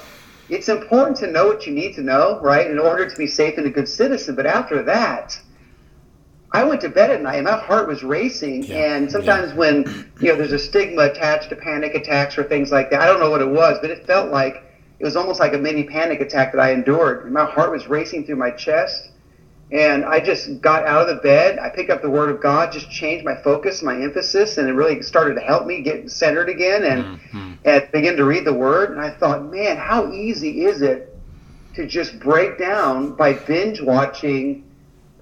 it's 0.50 0.68
important 0.68 1.16
to 1.18 1.26
know 1.26 1.46
what 1.46 1.66
you 1.66 1.72
need 1.72 1.94
to 1.94 2.02
know, 2.02 2.38
right, 2.40 2.68
in 2.68 2.78
order 2.78 3.08
to 3.08 3.16
be 3.16 3.26
safe 3.26 3.56
and 3.56 3.66
a 3.66 3.70
good 3.70 3.88
citizen. 3.88 4.34
But 4.34 4.46
after 4.46 4.82
that, 4.82 5.40
I 6.52 6.64
went 6.64 6.80
to 6.80 6.88
bed 6.88 7.10
at 7.10 7.22
night 7.22 7.36
and 7.36 7.44
my 7.44 7.56
heart 7.56 7.86
was 7.86 8.02
racing. 8.02 8.64
Yeah. 8.64 8.96
And 8.96 9.10
sometimes 9.10 9.50
yeah. 9.50 9.56
when 9.56 10.10
you 10.20 10.28
know 10.28 10.36
there's 10.36 10.52
a 10.52 10.58
stigma 10.58 11.02
attached 11.02 11.50
to 11.50 11.56
panic 11.56 11.94
attacks 11.94 12.36
or 12.36 12.44
things 12.44 12.72
like 12.72 12.90
that, 12.90 13.00
I 13.00 13.06
don't 13.06 13.20
know 13.20 13.30
what 13.30 13.40
it 13.40 13.48
was, 13.48 13.78
but 13.80 13.90
it 13.90 14.06
felt 14.06 14.30
like 14.30 14.64
it 14.98 15.04
was 15.04 15.16
almost 15.16 15.38
like 15.40 15.54
a 15.54 15.58
mini 15.58 15.84
panic 15.84 16.20
attack 16.20 16.52
that 16.52 16.60
I 16.60 16.72
endured. 16.72 17.24
And 17.24 17.32
my 17.32 17.44
heart 17.44 17.70
was 17.70 17.86
racing 17.86 18.24
through 18.24 18.36
my 18.36 18.50
chest. 18.50 19.09
And 19.72 20.04
I 20.04 20.18
just 20.18 20.60
got 20.60 20.84
out 20.84 21.08
of 21.08 21.14
the 21.14 21.22
bed. 21.22 21.60
I 21.60 21.68
picked 21.68 21.90
up 21.90 22.02
the 22.02 22.10
Word 22.10 22.28
of 22.28 22.42
God, 22.42 22.72
just 22.72 22.90
changed 22.90 23.24
my 23.24 23.36
focus, 23.42 23.82
my 23.82 24.00
emphasis, 24.00 24.58
and 24.58 24.68
it 24.68 24.72
really 24.72 25.00
started 25.02 25.34
to 25.34 25.40
help 25.40 25.64
me 25.64 25.80
get 25.80 26.10
centered 26.10 26.48
again 26.48 26.82
and, 26.82 27.04
mm-hmm. 27.04 27.52
and 27.64 27.92
begin 27.92 28.16
to 28.16 28.24
read 28.24 28.44
the 28.44 28.52
Word. 28.52 28.90
And 28.90 29.00
I 29.00 29.10
thought, 29.10 29.44
man, 29.44 29.76
how 29.76 30.12
easy 30.12 30.64
is 30.64 30.82
it 30.82 31.16
to 31.74 31.86
just 31.86 32.18
break 32.18 32.58
down 32.58 33.14
by 33.14 33.34
binge 33.34 33.80
watching 33.80 34.68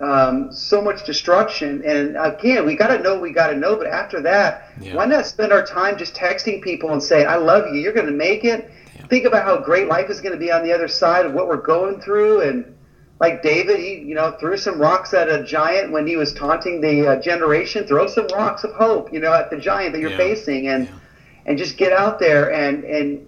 um, 0.00 0.50
so 0.50 0.80
much 0.80 1.04
destruction? 1.04 1.82
And 1.84 2.16
again, 2.16 2.64
we 2.64 2.74
got 2.74 2.96
to 2.96 3.02
know 3.02 3.20
we 3.20 3.32
got 3.32 3.48
to 3.48 3.56
know. 3.56 3.76
But 3.76 3.88
after 3.88 4.22
that, 4.22 4.72
yeah. 4.80 4.94
why 4.94 5.04
not 5.04 5.26
spend 5.26 5.52
our 5.52 5.66
time 5.66 5.98
just 5.98 6.14
texting 6.14 6.62
people 6.62 6.94
and 6.94 7.02
saying, 7.02 7.26
I 7.26 7.36
love 7.36 7.66
you, 7.66 7.80
you're 7.80 7.92
going 7.92 8.06
to 8.06 8.12
make 8.12 8.44
it? 8.44 8.70
Yeah. 8.96 9.06
Think 9.08 9.26
about 9.26 9.44
how 9.44 9.60
great 9.60 9.88
life 9.88 10.08
is 10.08 10.22
going 10.22 10.32
to 10.32 10.38
be 10.38 10.50
on 10.50 10.62
the 10.62 10.72
other 10.72 10.88
side 10.88 11.26
of 11.26 11.34
what 11.34 11.48
we're 11.48 11.58
going 11.58 12.00
through. 12.00 12.40
And 12.48 12.77
like 13.20 13.42
David, 13.42 13.80
he 13.80 13.98
you 13.98 14.14
know 14.14 14.36
threw 14.38 14.56
some 14.56 14.78
rocks 14.78 15.12
at 15.12 15.28
a 15.28 15.42
giant 15.42 15.90
when 15.90 16.06
he 16.06 16.16
was 16.16 16.32
taunting 16.32 16.80
the 16.80 17.06
uh, 17.06 17.20
generation. 17.20 17.86
Throw 17.86 18.06
some 18.06 18.26
rocks 18.28 18.64
of 18.64 18.72
hope, 18.72 19.12
you 19.12 19.20
know, 19.20 19.32
at 19.32 19.50
the 19.50 19.56
giant 19.56 19.92
that 19.92 20.00
you're 20.00 20.12
yeah. 20.12 20.16
facing, 20.16 20.68
and 20.68 20.86
yeah. 20.86 20.94
and 21.46 21.58
just 21.58 21.76
get 21.76 21.92
out 21.92 22.18
there 22.18 22.52
and 22.52 22.84
and 22.84 23.26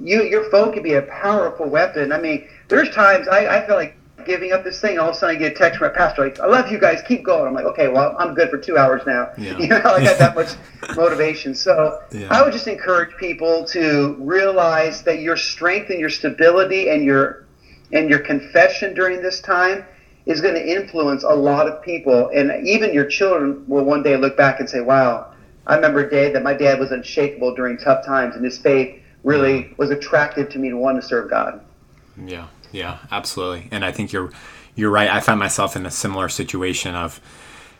you 0.00 0.24
your 0.24 0.50
phone 0.50 0.72
can 0.72 0.82
be 0.82 0.94
a 0.94 1.02
powerful 1.02 1.68
weapon. 1.68 2.12
I 2.12 2.20
mean, 2.20 2.48
there's 2.68 2.90
times 2.90 3.28
I, 3.28 3.58
I 3.58 3.66
feel 3.66 3.76
like 3.76 3.94
giving 4.26 4.52
up 4.52 4.64
this 4.64 4.80
thing. 4.80 4.98
All 4.98 5.08
of 5.08 5.14
a 5.14 5.18
sudden, 5.18 5.36
I 5.36 5.38
get 5.38 5.52
a 5.52 5.54
text 5.54 5.78
from 5.78 5.88
my 5.88 5.94
pastor 5.94 6.24
like, 6.24 6.40
"I 6.40 6.46
love 6.46 6.72
you 6.72 6.78
guys, 6.78 7.00
keep 7.06 7.24
going." 7.24 7.46
I'm 7.46 7.54
like, 7.54 7.64
"Okay, 7.64 7.86
well, 7.86 8.16
I'm 8.18 8.34
good 8.34 8.50
for 8.50 8.58
two 8.58 8.76
hours 8.76 9.02
now." 9.06 9.30
Yeah. 9.38 9.56
You 9.56 9.68
know, 9.68 9.82
I 9.84 10.02
got 10.02 10.18
that 10.18 10.34
much 10.34 10.50
motivation. 10.96 11.54
So. 11.54 12.02
I 12.28 12.42
would 12.42 12.52
just 12.52 12.66
encourage 12.66 13.16
people 13.16 13.64
to 13.66 14.16
realize 14.18 15.02
that 15.02 15.20
your 15.20 15.36
strength 15.36 15.90
and 15.90 16.00
your 16.00 16.10
stability 16.10 16.90
and 16.90 17.04
your 17.04 17.46
and 17.92 18.08
your 18.08 18.18
confession 18.18 18.94
during 18.94 19.22
this 19.22 19.40
time 19.40 19.84
is 20.26 20.40
going 20.40 20.54
to 20.54 20.66
influence 20.66 21.22
a 21.22 21.34
lot 21.34 21.66
of 21.66 21.82
people. 21.82 22.30
And 22.34 22.66
even 22.66 22.92
your 22.92 23.06
children 23.06 23.64
will 23.66 23.84
one 23.84 24.02
day 24.02 24.16
look 24.16 24.36
back 24.36 24.60
and 24.60 24.68
say, 24.68 24.80
wow, 24.80 25.32
I 25.66 25.74
remember 25.76 26.06
a 26.06 26.10
day 26.10 26.32
that 26.32 26.42
my 26.42 26.54
dad 26.54 26.78
was 26.78 26.92
unshakable 26.92 27.54
during 27.54 27.76
tough 27.78 28.04
times, 28.04 28.36
and 28.36 28.44
his 28.44 28.58
faith 28.58 29.00
really 29.24 29.74
was 29.76 29.90
attractive 29.90 30.48
to 30.50 30.58
me 30.58 30.70
to 30.70 30.76
want 30.76 31.00
to 31.00 31.06
serve 31.06 31.30
God. 31.30 31.60
Yeah, 32.16 32.48
yeah, 32.72 32.98
absolutely. 33.10 33.68
And 33.70 33.84
I 33.84 33.92
think 33.92 34.12
you're 34.12 34.32
you're 34.74 34.90
right. 34.90 35.10
I 35.10 35.20
find 35.20 35.38
myself 35.38 35.76
in 35.76 35.84
a 35.84 35.90
similar 35.90 36.28
situation 36.28 36.94
of 36.94 37.20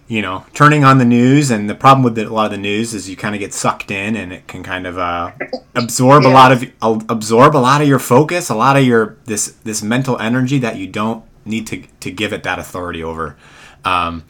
you 0.08 0.22
know, 0.22 0.46
turning 0.54 0.84
on 0.84 0.96
the 0.96 1.04
news, 1.04 1.50
and 1.50 1.68
the 1.68 1.74
problem 1.74 2.02
with 2.02 2.14
the, 2.14 2.26
a 2.26 2.32
lot 2.32 2.46
of 2.46 2.52
the 2.52 2.56
news 2.56 2.94
is 2.94 3.10
you 3.10 3.16
kind 3.16 3.34
of 3.34 3.40
get 3.40 3.52
sucked 3.52 3.90
in, 3.90 4.16
and 4.16 4.32
it 4.32 4.48
can 4.48 4.62
kind 4.62 4.86
of 4.86 4.98
uh, 4.98 5.32
absorb 5.74 6.22
yeah. 6.22 6.30
a 6.30 6.32
lot 6.32 6.50
of 6.50 6.64
uh, 6.80 6.98
absorb 7.10 7.54
a 7.54 7.58
lot 7.58 7.82
of 7.82 7.88
your 7.88 7.98
focus, 7.98 8.48
a 8.48 8.54
lot 8.54 8.76
of 8.76 8.84
your 8.84 9.18
this 9.26 9.48
this 9.64 9.82
mental 9.82 10.18
energy 10.18 10.58
that 10.58 10.76
you 10.76 10.86
don't 10.86 11.24
need 11.44 11.66
to 11.66 11.82
to 12.00 12.10
give 12.10 12.32
it 12.32 12.42
that 12.42 12.58
authority 12.58 13.04
over. 13.04 13.36
Um, 13.84 14.24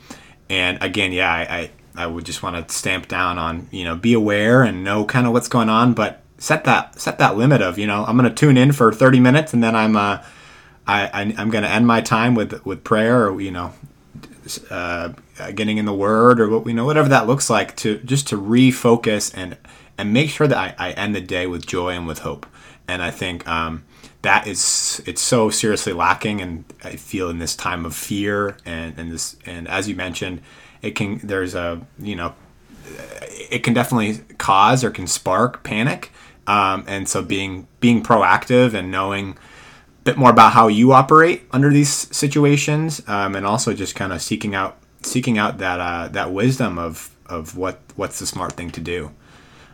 and 0.51 0.83
again, 0.83 1.13
yeah, 1.13 1.33
I, 1.33 1.41
I 1.41 1.71
I 2.05 2.07
would 2.07 2.25
just 2.25 2.43
want 2.43 2.69
to 2.69 2.75
stamp 2.75 3.07
down 3.07 3.39
on 3.39 3.69
you 3.71 3.85
know 3.85 3.95
be 3.95 4.15
aware 4.15 4.65
and 4.65 4.83
know 4.83 5.05
kind 5.05 5.29
of 5.29 5.33
what's 5.33 5.49
going 5.49 5.69
on, 5.69 5.95
but 5.95 6.23
set 6.39 6.65
that 6.65 6.99
set 7.01 7.19
that 7.19 7.37
limit 7.37 7.63
of 7.63 7.79
you 7.79 7.87
know 7.87 8.05
I'm 8.05 8.17
going 8.17 8.29
to 8.29 8.35
tune 8.35 8.57
in 8.57 8.73
for 8.73 8.93
30 8.93 9.21
minutes 9.21 9.53
and 9.53 9.63
then 9.63 9.77
I'm 9.77 9.97
uh, 9.97 10.25
I, 10.87 11.07
I 11.07 11.23
am 11.23 11.51
going 11.51 11.65
to 11.65 11.71
end 11.71 11.87
my 11.87 12.01
time 12.01 12.35
with 12.35 12.65
with 12.65 12.83
prayer 12.83 13.29
or 13.29 13.41
you 13.41 13.51
know 13.51 13.75
uh, 14.71 15.13
getting 15.55 15.79
in 15.79 15.85
the 15.85 15.95
Word 15.95 16.41
or 16.41 16.49
what 16.49 16.65
we 16.65 16.73
know, 16.73 16.85
whatever 16.85 17.09
that 17.09 17.27
looks 17.27 17.51
like, 17.51 17.77
to 17.77 17.99
just 17.99 18.29
to 18.29 18.37
refocus 18.37 19.33
and 19.35 19.57
and 19.97 20.13
make 20.13 20.31
sure 20.31 20.47
that 20.47 20.57
I, 20.79 20.89
I 20.89 20.93
end 20.93 21.15
the 21.15 21.21
day 21.21 21.47
with 21.47 21.67
joy 21.67 21.91
and 21.91 22.07
with 22.07 22.21
hope. 22.21 22.47
And 22.87 23.03
I 23.03 23.11
think 23.11 23.47
um, 23.49 23.85
that 24.23 24.47
is 24.47 25.03
it's 25.07 25.21
so 25.21 25.51
seriously 25.51 25.93
lacking, 25.93 26.41
and 26.41 26.65
I 26.83 26.97
feel 26.97 27.29
in 27.29 27.39
this 27.39 27.55
time 27.55 27.85
of 27.85 27.95
fear 27.95 28.57
and 28.65 28.99
and 28.99 29.13
this 29.13 29.37
and 29.45 29.69
as 29.69 29.89
you 29.89 29.95
mentioned, 29.95 30.41
it 30.83 30.93
can 30.93 31.19
there's 31.23 31.55
a 31.55 31.87
you 31.99 32.17
know 32.17 32.35
it 33.51 33.63
can 33.63 33.75
definitely 33.75 34.19
cause 34.39 34.83
or 34.85 34.91
can 34.91 35.07
spark 35.07 35.63
panic. 35.63 36.11
Um, 36.47 36.85
and 36.87 37.09
so 37.09 37.23
being 37.23 37.69
being 37.81 38.03
proactive 38.03 38.73
and 38.73 38.91
knowing 38.91 39.37
bit 40.09 40.17
more 40.17 40.31
about 40.31 40.53
how 40.53 40.69
you 40.69 40.93
operate 40.93 41.43
under 41.51 41.69
these 41.69 41.91
situations, 42.17 43.03
um, 43.07 43.37
and 43.37 43.45
also 43.45 43.75
just 43.75 43.95
kind 43.95 44.11
of 44.11 44.23
seeking 44.23 44.55
out 44.55 44.79
seeking 45.03 45.37
out 45.37 45.59
that 45.59 45.81
uh, 45.81 46.09
that 46.09 46.33
wisdom 46.33 46.79
of 46.79 47.15
of 47.27 47.59
what 47.59 47.79
what's 47.97 48.19
the 48.19 48.27
smart 48.27 48.53
thing 48.55 48.71
to 48.71 48.81
do. 48.81 49.11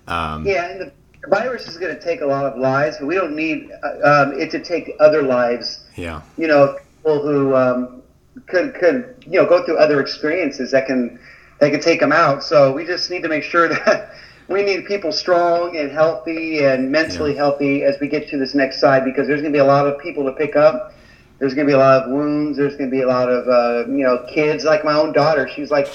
Um, 0.08 0.44
yeah, 0.44 0.70
and 0.70 0.80
the 0.80 0.92
virus 1.28 1.68
is 1.68 1.76
going 1.78 1.94
to 1.94 2.02
take 2.02 2.20
a 2.20 2.26
lot 2.26 2.44
of 2.46 2.58
lives, 2.58 2.96
but 2.98 3.06
we 3.06 3.14
don't 3.14 3.36
need 3.36 3.70
uh, 3.84 4.24
um, 4.24 4.40
it 4.40 4.50
to 4.50 4.62
take 4.62 4.92
other 4.98 5.22
lives. 5.22 5.84
Yeah, 5.94 6.22
you 6.36 6.48
know, 6.48 6.78
people 6.96 7.22
who 7.22 7.54
um, 7.54 8.02
could 8.46 8.74
could 8.74 9.24
you 9.24 9.40
know 9.40 9.46
go 9.46 9.64
through 9.64 9.78
other 9.78 10.00
experiences 10.00 10.72
that 10.72 10.86
can 10.86 11.20
that 11.60 11.70
can 11.70 11.80
take 11.80 12.00
them 12.00 12.12
out. 12.12 12.42
So 12.42 12.72
we 12.72 12.84
just 12.84 13.08
need 13.08 13.22
to 13.22 13.28
make 13.28 13.44
sure 13.44 13.68
that 13.86 14.14
we 14.48 14.62
need 14.62 14.84
people 14.86 15.10
strong 15.10 15.76
and 15.76 15.90
healthy 15.90 16.64
and 16.64 16.90
mentally 16.90 17.32
yeah. 17.32 17.38
healthy 17.38 17.82
as 17.82 17.98
we 18.00 18.08
get 18.08 18.28
to 18.28 18.38
this 18.38 18.54
next 18.54 18.80
side 18.80 19.04
because 19.04 19.26
there's 19.26 19.40
going 19.40 19.52
to 19.52 19.56
be 19.56 19.60
a 19.60 19.64
lot 19.64 19.86
of 19.86 19.98
people 20.00 20.24
to 20.24 20.32
pick 20.32 20.56
up. 20.56 20.92
There's 21.38 21.54
going 21.54 21.66
to 21.66 21.70
be 21.70 21.74
a 21.74 21.78
lot 21.78 22.02
of 22.02 22.10
wounds. 22.10 22.56
There's 22.58 22.76
going 22.76 22.90
to 22.90 22.94
be 22.94 23.02
a 23.02 23.08
lot 23.08 23.28
of 23.30 23.48
uh, 23.48 23.90
you 23.90 24.04
know 24.04 24.24
kids 24.28 24.64
like 24.64 24.84
my 24.84 24.94
own 24.94 25.12
daughter. 25.12 25.48
She's 25.48 25.70
like 25.70 25.88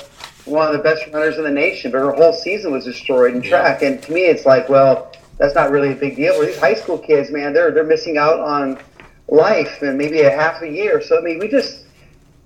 one 0.45 0.67
of 0.67 0.73
the 0.73 0.79
best 0.79 1.05
runners 1.13 1.37
in 1.37 1.43
the 1.43 1.51
nation, 1.51 1.91
but 1.91 1.99
her 1.99 2.11
whole 2.11 2.33
season 2.33 2.71
was 2.71 2.85
destroyed 2.85 3.35
in 3.35 3.41
track. 3.41 3.83
And 3.83 4.01
to 4.03 4.11
me, 4.11 4.21
it's 4.21 4.45
like, 4.45 4.67
well, 4.67 5.11
that's 5.37 5.55
not 5.55 5.69
really 5.69 5.91
a 5.91 5.95
big 5.95 6.15
deal. 6.15 6.37
But 6.37 6.47
these 6.47 6.59
high 6.59 6.73
school 6.73 6.97
kids, 6.97 7.31
man, 7.31 7.53
they're 7.53 7.71
they're 7.71 7.83
missing 7.83 8.17
out 8.17 8.39
on 8.39 8.79
life 9.27 9.81
and 9.81 9.97
maybe 9.97 10.21
a 10.21 10.31
half 10.31 10.61
a 10.61 10.69
year. 10.69 11.01
So 11.01 11.19
I 11.19 11.21
mean, 11.21 11.39
we 11.39 11.47
just 11.47 11.85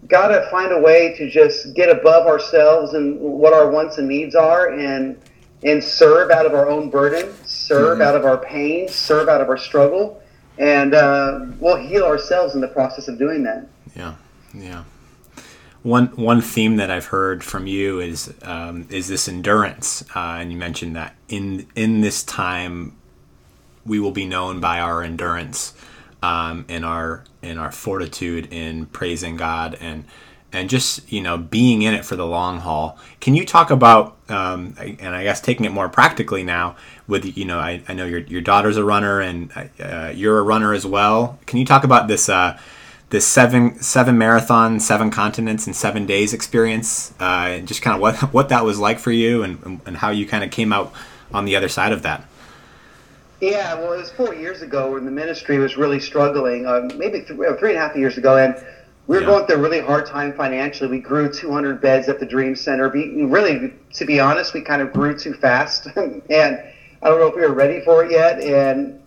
got 0.07 0.27
to 0.27 0.47
find 0.51 0.73
a 0.73 0.79
way 0.79 1.15
to 1.17 1.29
just 1.29 1.73
get 1.75 1.89
above 1.89 2.27
ourselves 2.27 2.93
and 2.93 3.17
what 3.19 3.53
our 3.53 3.71
wants 3.71 3.97
and 3.97 4.07
needs 4.07 4.35
are 4.35 4.69
and 4.71 5.17
and 5.63 5.83
serve 5.83 6.29
out 6.31 6.45
of 6.45 6.53
our 6.53 6.69
own 6.69 6.89
burden, 6.89 7.33
serve 7.45 7.99
mm-hmm. 7.99 8.07
out 8.07 8.15
of 8.15 8.25
our 8.25 8.37
pain, 8.37 8.87
serve 8.87 9.29
out 9.29 9.41
of 9.41 9.49
our 9.49 9.57
struggle, 9.57 10.21
and 10.57 10.93
uh, 10.93 11.45
we'll 11.59 11.77
heal 11.77 12.03
ourselves 12.03 12.55
in 12.55 12.61
the 12.61 12.67
process 12.67 13.07
of 13.07 13.17
doing 13.17 13.43
that. 13.43 13.67
Yeah, 13.95 14.15
yeah. 14.53 14.83
One 15.83 16.07
one 16.07 16.41
theme 16.41 16.77
that 16.77 16.89
I've 16.89 17.07
heard 17.07 17.43
from 17.43 17.67
you 17.67 17.99
is 17.99 18.33
um, 18.43 18.87
is 18.89 19.07
this 19.07 19.27
endurance, 19.27 20.03
uh, 20.15 20.37
and 20.39 20.51
you 20.51 20.57
mentioned 20.57 20.95
that 20.95 21.15
in 21.27 21.67
in 21.75 22.01
this 22.01 22.23
time 22.23 22.95
we 23.85 23.99
will 23.99 24.11
be 24.11 24.25
known 24.25 24.59
by 24.59 24.79
our 24.79 25.03
endurance 25.03 25.73
um, 26.21 26.65
and 26.69 26.85
our 26.85 27.25
in 27.41 27.57
our 27.57 27.71
fortitude 27.71 28.51
in 28.51 28.85
praising 28.87 29.35
God 29.35 29.77
and 29.79 30.05
and 30.53 30.69
just 30.69 31.11
you 31.11 31.21
know 31.21 31.37
being 31.37 31.81
in 31.81 31.93
it 31.93 32.05
for 32.05 32.15
the 32.15 32.25
long 32.25 32.59
haul. 32.59 32.97
Can 33.19 33.35
you 33.35 33.45
talk 33.45 33.71
about 33.71 34.15
um, 34.29 34.75
and 34.79 35.15
I 35.15 35.23
guess 35.23 35.41
taking 35.41 35.65
it 35.65 35.71
more 35.71 35.89
practically 35.89 36.43
now 36.43 36.75
with 37.07 37.37
you 37.37 37.45
know 37.45 37.59
I, 37.59 37.81
I 37.87 37.93
know 37.93 38.05
your 38.05 38.19
your 38.19 38.41
daughter's 38.41 38.77
a 38.77 38.83
runner 38.83 39.19
and 39.19 39.51
uh, 39.79 40.11
you're 40.13 40.39
a 40.39 40.43
runner 40.43 40.73
as 40.73 40.85
well. 40.85 41.39
Can 41.45 41.59
you 41.59 41.65
talk 41.65 41.83
about 41.83 42.07
this 42.07 42.29
uh, 42.29 42.57
this 43.09 43.27
seven 43.27 43.79
seven 43.79 44.17
marathon, 44.17 44.79
seven 44.79 45.11
continents, 45.11 45.65
and 45.65 45.75
seven 45.75 46.05
days 46.05 46.33
experience? 46.33 47.13
Uh, 47.19 47.57
and 47.57 47.67
just 47.67 47.81
kind 47.81 47.95
of 47.95 48.01
what 48.01 48.15
what 48.33 48.49
that 48.49 48.63
was 48.63 48.79
like 48.79 48.99
for 48.99 49.11
you 49.11 49.43
and 49.43 49.81
and 49.85 49.97
how 49.97 50.11
you 50.11 50.25
kind 50.25 50.43
of 50.43 50.51
came 50.51 50.71
out 50.71 50.93
on 51.33 51.45
the 51.45 51.55
other 51.55 51.69
side 51.69 51.91
of 51.91 52.03
that. 52.03 52.25
Yeah, 53.41 53.73
well, 53.73 53.91
it 53.91 53.97
was 53.97 54.09
four 54.09 54.33
years 54.33 54.61
ago 54.61 54.93
when 54.93 55.03
the 55.03 55.11
ministry 55.11 55.59
was 55.59 55.75
really 55.75 55.99
struggling. 55.99 56.65
Uh, 56.65 56.89
maybe 56.95 57.23
th- 57.23 57.27
three 57.27 57.71
and 57.71 57.77
a 57.77 57.79
half 57.79 57.93
years 57.93 58.17
ago, 58.17 58.37
and 58.37 58.55
we 59.07 59.17
were 59.17 59.21
yeah. 59.21 59.27
going 59.27 59.45
through 59.45 59.57
a 59.57 59.59
really 59.59 59.81
hard 59.81 60.05
time 60.05 60.33
financially. 60.33 60.89
We 60.89 60.99
grew 60.99 61.31
200 61.31 61.81
beds 61.81 62.07
at 62.07 62.19
the 62.19 62.25
Dream 62.25 62.55
Center. 62.55 62.89
We, 62.89 63.23
really, 63.23 63.73
to 63.93 64.05
be 64.05 64.19
honest, 64.19 64.53
we 64.53 64.61
kind 64.61 64.81
of 64.81 64.93
grew 64.93 65.17
too 65.17 65.33
fast. 65.33 65.87
and 65.95 66.63
I 67.01 67.09
don't 67.09 67.19
know 67.19 67.27
if 67.27 67.35
we 67.35 67.41
were 67.41 67.53
ready 67.53 67.81
for 67.81 68.05
it 68.05 68.11
yet. 68.11 68.39
And 68.39 69.01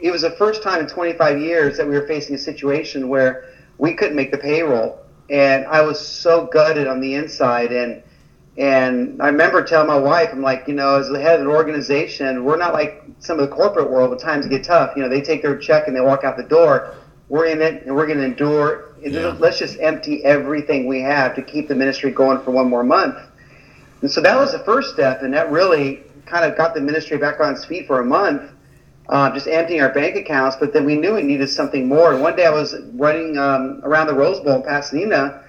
it 0.00 0.10
was 0.10 0.22
the 0.22 0.30
first 0.30 0.62
time 0.62 0.80
in 0.80 0.86
25 0.86 1.38
years 1.38 1.76
that 1.78 1.86
we 1.86 1.94
were 1.94 2.06
facing 2.06 2.34
a 2.34 2.38
situation 2.38 3.08
where 3.08 3.50
we 3.78 3.92
couldn't 3.92 4.14
make 4.14 4.30
the 4.30 4.38
payroll. 4.38 5.00
And 5.30 5.64
I 5.66 5.80
was 5.80 5.98
so 5.98 6.44
gutted 6.46 6.86
on 6.86 7.00
the 7.00 7.14
inside. 7.14 7.72
And 7.72 8.02
and 8.56 9.20
I 9.20 9.26
remember 9.26 9.64
telling 9.64 9.88
my 9.88 9.98
wife, 9.98 10.28
I'm 10.30 10.40
like, 10.40 10.68
you 10.68 10.74
know, 10.74 10.94
as 10.94 11.08
the 11.08 11.18
head 11.18 11.34
of 11.34 11.40
an 11.40 11.48
organization, 11.48 12.44
we're 12.44 12.56
not 12.56 12.72
like 12.72 13.02
some 13.18 13.40
of 13.40 13.48
the 13.48 13.54
corporate 13.54 13.90
world 13.90 14.10
when 14.10 14.18
times 14.18 14.46
get 14.46 14.62
tough. 14.62 14.92
You 14.94 15.02
know, 15.02 15.08
they 15.08 15.20
take 15.20 15.42
their 15.42 15.56
check 15.56 15.88
and 15.88 15.96
they 15.96 16.00
walk 16.00 16.22
out 16.22 16.36
the 16.36 16.44
door. 16.44 16.94
We're 17.28 17.46
in 17.46 17.60
it 17.60 17.84
and 17.84 17.96
we're 17.96 18.06
going 18.06 18.18
to 18.18 18.24
endure. 18.24 18.93
Yeah. 19.12 19.36
Let's 19.38 19.58
just 19.58 19.78
empty 19.80 20.24
everything 20.24 20.86
we 20.86 21.00
have 21.00 21.34
to 21.34 21.42
keep 21.42 21.68
the 21.68 21.74
ministry 21.74 22.10
going 22.10 22.40
for 22.40 22.50
one 22.50 22.68
more 22.68 22.84
month. 22.84 23.18
And 24.02 24.10
so 24.10 24.20
that 24.20 24.36
was 24.36 24.52
the 24.52 24.58
first 24.60 24.92
step, 24.92 25.22
and 25.22 25.32
that 25.34 25.50
really 25.50 26.02
kind 26.26 26.44
of 26.44 26.56
got 26.56 26.74
the 26.74 26.80
ministry 26.80 27.16
back 27.18 27.40
on 27.40 27.52
its 27.52 27.64
feet 27.64 27.86
for 27.86 28.00
a 28.00 28.04
month, 28.04 28.42
uh, 29.08 29.30
just 29.30 29.46
emptying 29.46 29.80
our 29.80 29.90
bank 29.90 30.16
accounts. 30.16 30.56
But 30.56 30.72
then 30.72 30.84
we 30.84 30.96
knew 30.96 31.14
we 31.14 31.22
needed 31.22 31.48
something 31.48 31.86
more. 31.88 32.12
And 32.12 32.22
one 32.22 32.36
day 32.36 32.46
I 32.46 32.50
was 32.50 32.74
running 32.94 33.38
um, 33.38 33.80
around 33.82 34.08
the 34.08 34.14
Rose 34.14 34.40
Bowl 34.40 34.56
in 34.56 34.62
Pasadena 34.62 35.40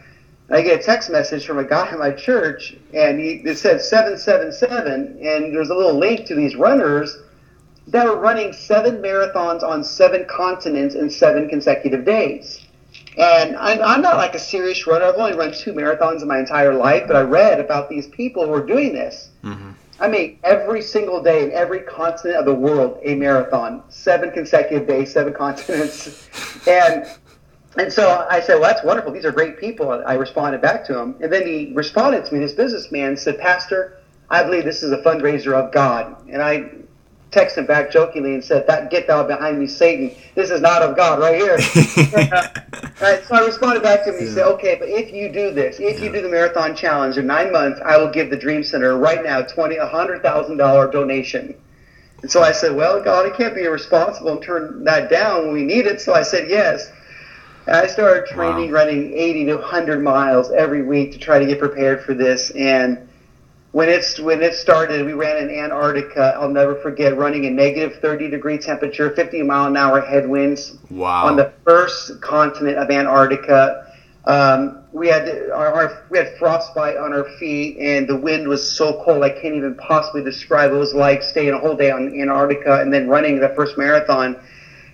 I 0.50 0.62
get 0.62 0.80
a 0.80 0.84
text 0.84 1.10
message 1.10 1.46
from 1.46 1.58
a 1.58 1.64
guy 1.64 1.92
in 1.92 1.98
my 1.98 2.12
church, 2.12 2.76
and 2.94 3.20
he, 3.20 3.42
it 3.44 3.58
said 3.58 3.82
777, 3.82 5.18
and 5.20 5.54
there's 5.54 5.70
a 5.70 5.76
little 5.76 5.98
link 5.98 6.26
to 6.28 6.36
these 6.36 6.56
runners 6.56 7.18
that 7.88 8.06
were 8.06 8.18
running 8.18 8.54
seven 8.54 9.02
marathons 9.02 9.64
on 9.64 9.84
seven 9.84 10.24
continents 10.26 10.94
in 10.94 11.10
seven 11.10 11.48
consecutive 11.50 12.06
days. 12.06 12.65
And 13.18 13.56
I'm, 13.56 13.82
I'm 13.82 14.02
not 14.02 14.18
like 14.18 14.36
a 14.36 14.40
serious 14.40 14.86
runner. 14.88 15.06
I've 15.06 15.16
only 15.16 15.38
run 15.38 15.54
two 15.54 15.74
marathons 15.74 16.22
in 16.22 16.28
my 16.28 16.40
entire 16.40 16.74
life, 16.74 17.04
but 17.08 17.16
I 17.16 17.22
read 17.22 17.60
about 17.60 17.90
these 17.90 18.08
people 18.08 18.46
who 18.46 18.54
are 18.54 18.66
doing 18.66 18.94
this. 18.94 19.30
Mm-hmm. 19.44 19.72
I 20.00 20.08
mean, 20.10 20.40
every 20.44 20.82
single 20.82 21.24
day 21.24 21.44
in 21.44 21.52
every 21.52 21.80
continent 21.80 22.38
of 22.38 22.46
the 22.46 22.54
world, 22.54 23.00
a 23.04 23.16
marathon, 23.16 23.84
seven 23.90 24.32
consecutive 24.32 24.88
days, 24.88 25.14
seven 25.14 25.34
continents. 25.44 26.30
and 26.68 27.08
and 27.78 27.92
so 27.92 28.26
I 28.30 28.40
said, 28.40 28.56
well, 28.56 28.70
that's 28.70 28.86
wonderful. 28.86 29.12
These 29.12 29.26
are 29.26 29.34
great 29.34 29.60
people. 29.60 29.92
I 29.92 30.14
responded 30.14 30.62
back 30.62 30.86
to 30.86 30.98
him. 30.98 31.16
And 31.22 31.32
then 31.32 31.46
he 31.46 31.74
responded 31.74 32.24
to 32.26 32.34
me, 32.34 32.40
this 32.40 32.54
businessman 32.54 33.18
said, 33.18 33.38
Pastor, 33.38 34.00
I 34.30 34.44
believe 34.44 34.64
this 34.64 34.82
is 34.82 34.94
a 34.94 34.98
fundraiser 35.00 35.54
of 35.54 35.74
God. 35.74 36.16
And 36.30 36.42
I 36.42 36.72
texted 37.36 37.58
him 37.58 37.66
back 37.66 37.92
jokingly 37.92 38.34
and 38.34 38.44
said, 38.44 38.66
that 38.68 38.90
get 38.90 39.08
thou 39.08 39.24
behind 39.24 39.60
me, 39.60 39.68
Satan. 39.68 40.16
This 40.34 40.50
is 40.50 40.62
not 40.62 40.82
of 40.82 40.96
God 40.96 41.20
right 41.20 41.36
here. 41.36 41.56
right, 43.02 43.24
so 43.26 43.36
I 43.36 43.46
responded 43.46 43.84
back 43.84 44.06
to 44.06 44.14
him. 44.14 44.20
He 44.20 44.26
yeah. 44.28 44.34
said, 44.34 44.48
okay, 44.54 44.76
but 44.80 44.88
if 44.88 45.12
you 45.12 45.30
do 45.32 45.52
this, 45.52 45.80
if 45.80 46.00
yeah. 46.00 46.06
you 46.06 46.12
do 46.12 46.22
the 46.22 46.30
marathon 46.30 46.76
challenge 46.76 47.18
in 47.18 47.28
nine 47.28 47.52
months, 47.52 47.82
I 47.84 47.98
will 47.98 48.10
give 48.10 48.30
the 48.30 48.38
Dream 48.38 48.64
Center 48.64 48.98
right 48.98 49.24
now 49.24 49.42
twenty, 49.42 49.76
a 49.76 49.86
hundred 49.86 50.22
thousand 50.22 50.58
dollar 50.58 50.90
donation. 50.90 51.56
And 52.22 52.32
so 52.32 52.42
I 52.42 52.54
said, 52.54 52.76
well, 52.76 53.04
God, 53.04 53.32
I 53.32 53.36
can't 53.36 53.54
be 53.54 53.64
irresponsible 53.64 54.32
and 54.32 54.42
turn 54.42 54.84
that 54.86 55.10
down 55.10 55.44
when 55.44 55.54
we 55.54 55.64
need 55.64 55.86
it. 55.86 56.02
So 56.02 56.14
I 56.14 56.24
said, 56.24 56.50
yes. 56.50 56.92
And 57.68 57.76
I 57.76 57.88
started 57.88 58.28
training, 58.28 58.72
wow. 58.72 58.78
running 58.78 59.14
80 59.14 59.46
to 59.46 59.56
100 59.58 60.02
miles 60.02 60.52
every 60.52 60.84
week 60.84 61.12
to 61.12 61.20
try 61.20 61.40
to 61.40 61.46
get 61.46 61.60
prepared 61.60 62.04
for 62.04 62.14
this. 62.14 62.52
And 62.52 63.08
when 63.76 63.90
it's 63.90 64.22
when 64.22 64.42
it 64.42 64.54
started, 64.54 65.06
we 65.06 65.12
ran 65.12 65.36
in 65.36 65.54
Antarctica. 65.54 66.38
I'll 66.40 66.48
never 66.48 66.76
forget 66.76 67.18
running 67.18 67.44
in 67.44 67.58
negative 67.58 68.00
30 68.00 68.30
degree 68.30 68.58
temperature, 68.58 69.14
50 69.14 69.44
mile 69.44 69.68
an 69.68 69.76
hour 69.76 70.00
headwinds. 70.00 70.78
Wow. 70.90 71.26
On 71.26 71.36
the 71.36 71.52
first 71.66 72.22
continent 72.22 72.78
of 72.78 72.90
Antarctica. 72.90 73.92
Um, 74.24 74.86
we 74.94 75.10
had 75.10 75.28
our, 75.54 75.74
our, 75.74 76.06
we 76.10 76.18
had 76.18 76.38
frostbite 76.40 76.96
on 76.96 77.12
our 77.12 77.26
feet, 77.38 77.76
and 77.78 78.08
the 78.08 78.16
wind 78.16 78.48
was 78.48 78.66
so 78.66 79.04
cold 79.04 79.24
I 79.24 79.30
can't 79.30 79.56
even 79.56 79.76
possibly 79.76 80.24
describe 80.24 80.72
what 80.72 80.78
it 80.78 80.80
was 80.80 80.94
like 80.94 81.22
staying 81.22 81.52
a 81.52 81.60
whole 81.60 81.76
day 81.76 81.92
on 81.92 82.18
Antarctica 82.18 82.80
and 82.80 82.94
then 82.94 83.10
running 83.10 83.42
the 83.42 83.50
first 83.50 83.78
marathon. 83.78 84.38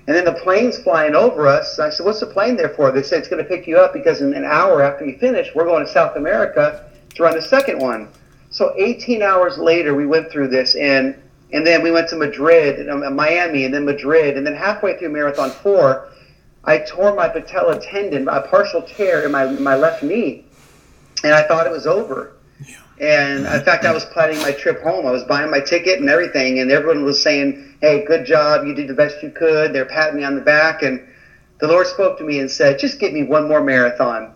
And 0.08 0.16
then 0.16 0.26
the 0.26 0.34
plane's 0.34 0.80
flying 0.80 1.14
over 1.14 1.48
us. 1.48 1.78
I 1.78 1.92
said, 1.92 2.04
What's 2.04 2.22
the 2.22 2.26
plane 2.26 2.56
there 2.58 2.70
for? 2.70 2.92
They 2.92 3.04
said, 3.04 3.20
It's 3.20 3.28
going 3.28 3.44
to 3.44 3.48
pick 3.48 3.68
you 3.68 3.78
up 3.78 3.94
because 3.94 4.22
in 4.22 4.34
an 4.34 4.44
hour 4.44 4.82
after 4.82 5.06
you 5.06 5.20
finish, 5.20 5.50
we're 5.54 5.66
going 5.66 5.86
to 5.86 5.92
South 5.92 6.18
America 6.18 6.90
to 7.14 7.22
run 7.22 7.36
the 7.36 7.44
second 7.44 7.78
one. 7.78 8.10
So 8.52 8.74
18 8.78 9.24
hours 9.24 9.58
later, 9.58 9.96
we 9.96 10.06
went 10.06 10.30
through 10.30 10.50
this, 10.50 10.76
and 10.76 11.16
and 11.54 11.66
then 11.68 11.84
we 11.84 11.92
went 11.92 12.08
to 12.10 12.16
Madrid, 12.16 12.80
and, 12.80 12.90
um, 12.90 13.16
Miami, 13.16 13.66
and 13.66 13.74
then 13.74 13.84
Madrid, 13.84 14.38
and 14.38 14.48
then 14.48 14.56
halfway 14.56 14.98
through 14.98 15.10
Marathon 15.10 15.50
4, 15.50 16.08
I 16.64 16.78
tore 16.78 17.14
my 17.14 17.28
patella 17.28 17.80
tendon, 17.80 18.30
a 18.30 18.42
partial 18.42 18.82
tear 18.84 19.26
in 19.26 19.32
my, 19.32 19.48
my 19.48 19.76
left 19.76 20.02
knee, 20.02 20.46
and 21.24 21.34
I 21.34 21.46
thought 21.48 21.66
it 21.66 21.72
was 21.72 21.88
over. 21.88 22.34
And 23.00 23.48
in 23.48 23.64
fact, 23.64 23.84
I 23.84 23.92
was 23.92 24.06
planning 24.06 24.40
my 24.44 24.52
trip 24.52 24.82
home. 24.84 25.08
I 25.08 25.12
was 25.12 25.24
buying 25.24 25.50
my 25.50 25.60
ticket 25.60 26.00
and 26.00 26.08
everything, 26.08 26.60
and 26.60 26.72
everyone 26.72 27.04
was 27.04 27.22
saying, 27.22 27.78
"Hey, 27.82 28.06
good 28.06 28.26
job! 28.26 28.68
You 28.68 28.76
did 28.76 28.88
the 28.88 28.94
best 28.94 29.24
you 29.24 29.32
could." 29.32 29.74
They're 29.74 29.86
patting 29.86 30.18
me 30.18 30.24
on 30.24 30.36
the 30.36 30.42
back, 30.42 30.84
and 30.84 31.02
the 31.60 31.68
Lord 31.68 31.88
spoke 31.88 32.20
to 32.20 32.24
me 32.24 32.40
and 32.40 32.52
said, 32.52 32.78
"Just 32.78 33.00
give 33.00 33.12
me 33.12 33.24
one 33.24 33.48
more 33.48 33.64
marathon." 33.64 34.36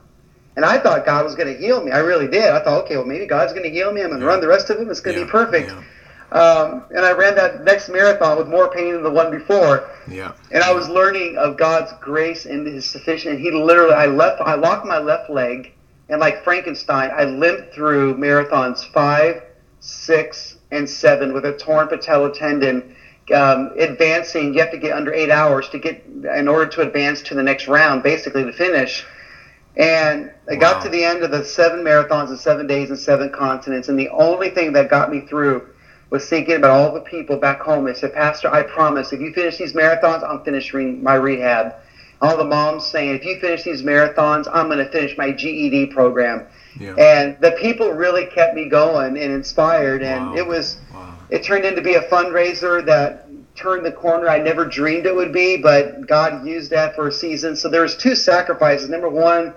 And 0.55 0.63
I 0.63 0.77
thought 0.77 1.05
God 1.05 1.25
was 1.25 1.35
going 1.35 1.53
to 1.53 1.59
heal 1.59 1.83
me. 1.83 1.91
I 1.91 1.99
really 1.99 2.27
did. 2.27 2.45
I 2.45 2.63
thought, 2.63 2.85
okay, 2.85 2.95
well, 2.95 3.05
maybe 3.05 3.25
God's 3.25 3.51
going 3.51 3.63
to 3.63 3.69
heal 3.69 3.91
me. 3.91 4.01
I'm 4.01 4.09
going 4.09 4.21
to 4.21 4.25
run 4.25 4.39
the 4.39 4.47
rest 4.47 4.69
of 4.69 4.77
them. 4.77 4.89
It's 4.89 5.01
going 5.01 5.15
to 5.15 5.21
yeah. 5.21 5.25
be 5.25 5.31
perfect. 5.31 5.69
Yeah. 5.69 5.83
Um, 6.31 6.83
and 6.89 7.05
I 7.05 7.11
ran 7.11 7.35
that 7.35 7.63
next 7.63 7.89
marathon 7.89 8.37
with 8.37 8.47
more 8.47 8.71
pain 8.71 8.93
than 8.93 9.03
the 9.03 9.11
one 9.11 9.31
before. 9.31 9.89
Yeah. 10.09 10.33
And 10.51 10.63
I 10.63 10.73
was 10.73 10.89
learning 10.89 11.37
of 11.37 11.57
God's 11.57 11.91
grace 12.01 12.45
and 12.45 12.65
His 12.65 12.85
sufficient. 12.85 13.39
He 13.39 13.51
literally, 13.51 13.93
I 13.93 14.05
left, 14.05 14.41
I 14.41 14.55
locked 14.55 14.85
my 14.85 14.97
left 14.97 15.29
leg 15.29 15.73
and 16.09 16.19
like 16.19 16.43
Frankenstein, 16.43 17.11
I 17.11 17.25
limped 17.25 17.73
through 17.73 18.15
marathons 18.17 18.85
five, 18.91 19.43
six, 19.79 20.57
and 20.71 20.89
seven 20.89 21.33
with 21.33 21.45
a 21.45 21.53
torn 21.53 21.87
patella 21.87 22.33
tendon. 22.33 22.95
Um, 23.33 23.71
advancing, 23.77 24.53
you 24.53 24.59
have 24.59 24.69
to 24.71 24.77
get 24.77 24.95
under 24.95 25.11
eight 25.11 25.31
hours 25.31 25.67
to 25.69 25.79
get 25.79 26.05
in 26.05 26.47
order 26.47 26.67
to 26.67 26.81
advance 26.81 27.23
to 27.23 27.33
the 27.33 27.41
next 27.41 27.67
round, 27.67 28.03
basically 28.03 28.43
to 28.43 28.53
finish. 28.53 29.03
And 29.75 30.31
I 30.49 30.53
wow. 30.53 30.59
got 30.59 30.83
to 30.83 30.89
the 30.89 31.03
end 31.03 31.23
of 31.23 31.31
the 31.31 31.43
seven 31.43 31.83
marathons 31.83 32.29
and 32.29 32.39
seven 32.39 32.67
days 32.67 32.89
and 32.89 32.99
seven 32.99 33.31
continents, 33.31 33.89
and 33.89 33.97
the 33.97 34.09
only 34.09 34.49
thing 34.49 34.73
that 34.73 34.89
got 34.89 35.11
me 35.11 35.21
through 35.21 35.67
was 36.09 36.29
thinking 36.29 36.55
about 36.55 36.71
all 36.71 36.93
the 36.93 37.01
people 37.01 37.37
back 37.37 37.59
home. 37.59 37.85
They 37.85 37.93
said, 37.93 38.13
Pastor, 38.13 38.53
I 38.53 38.63
promise, 38.63 39.11
if 39.11 39.19
you 39.19 39.33
finish 39.33 39.57
these 39.57 39.73
marathons, 39.73 40.23
I'm 40.27 40.43
finishing 40.43 41.01
my 41.01 41.15
rehab 41.15 41.75
all 42.21 42.37
the 42.37 42.45
moms 42.45 42.85
saying, 42.85 43.15
if 43.15 43.25
you 43.25 43.39
finish 43.39 43.63
these 43.63 43.81
marathons, 43.81 44.47
I'm 44.51 44.67
going 44.67 44.79
to 44.79 44.89
finish 44.89 45.17
my 45.17 45.31
GED 45.31 45.87
program. 45.87 46.47
Yeah. 46.79 46.95
And 46.95 47.37
the 47.39 47.51
people 47.51 47.91
really 47.91 48.25
kept 48.27 48.55
me 48.55 48.69
going 48.69 49.17
and 49.17 49.31
inspired. 49.31 50.01
And 50.01 50.31
wow. 50.31 50.35
it 50.35 50.47
was, 50.47 50.77
wow. 50.93 51.15
it 51.29 51.43
turned 51.43 51.65
into 51.65 51.81
be 51.81 51.95
a 51.95 52.01
fundraiser 52.03 52.85
that 52.85 53.27
turned 53.55 53.85
the 53.85 53.91
corner 53.91 54.27
I 54.27 54.39
never 54.39 54.65
dreamed 54.65 55.05
it 55.05 55.15
would 55.15 55.31
be, 55.31 55.57
but 55.57 56.07
God 56.07 56.45
used 56.45 56.71
that 56.71 56.95
for 56.95 57.07
a 57.07 57.11
season. 57.11 57.55
So 57.55 57.69
there 57.69 57.81
was 57.81 57.95
two 57.95 58.15
sacrifices. 58.15 58.89
Number 58.89 59.09
one, 59.09 59.53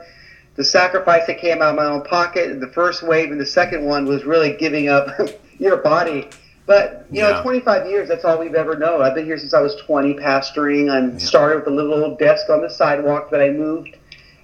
the 0.58 0.64
sacrifice 0.64 1.26
that 1.26 1.38
came 1.38 1.62
out 1.62 1.70
of 1.70 1.76
my 1.76 1.86
own 1.86 2.02
pocket, 2.02 2.60
the 2.60 2.68
first 2.68 3.02
wave, 3.02 3.30
and 3.30 3.40
the 3.40 3.46
second 3.46 3.82
one 3.82 4.04
was 4.04 4.24
really 4.24 4.54
giving 4.58 4.90
up 4.90 5.08
your 5.58 5.78
body 5.78 6.28
but 6.68 7.06
you 7.10 7.22
yeah. 7.22 7.30
know, 7.30 7.42
25 7.42 7.86
years, 7.86 8.08
that's 8.08 8.26
all 8.26 8.38
we've 8.38 8.54
ever 8.54 8.76
known. 8.76 9.00
I've 9.00 9.14
been 9.14 9.24
here 9.24 9.38
since 9.38 9.54
I 9.54 9.62
was 9.62 9.74
20, 9.76 10.12
pastoring. 10.16 10.92
I 10.92 11.12
yeah. 11.12 11.18
started 11.18 11.60
with 11.60 11.68
a 11.68 11.70
little 11.70 11.94
old 11.94 12.18
desk 12.18 12.50
on 12.50 12.60
the 12.60 12.68
sidewalk 12.68 13.30
that 13.30 13.40
I 13.40 13.48
moved 13.48 13.96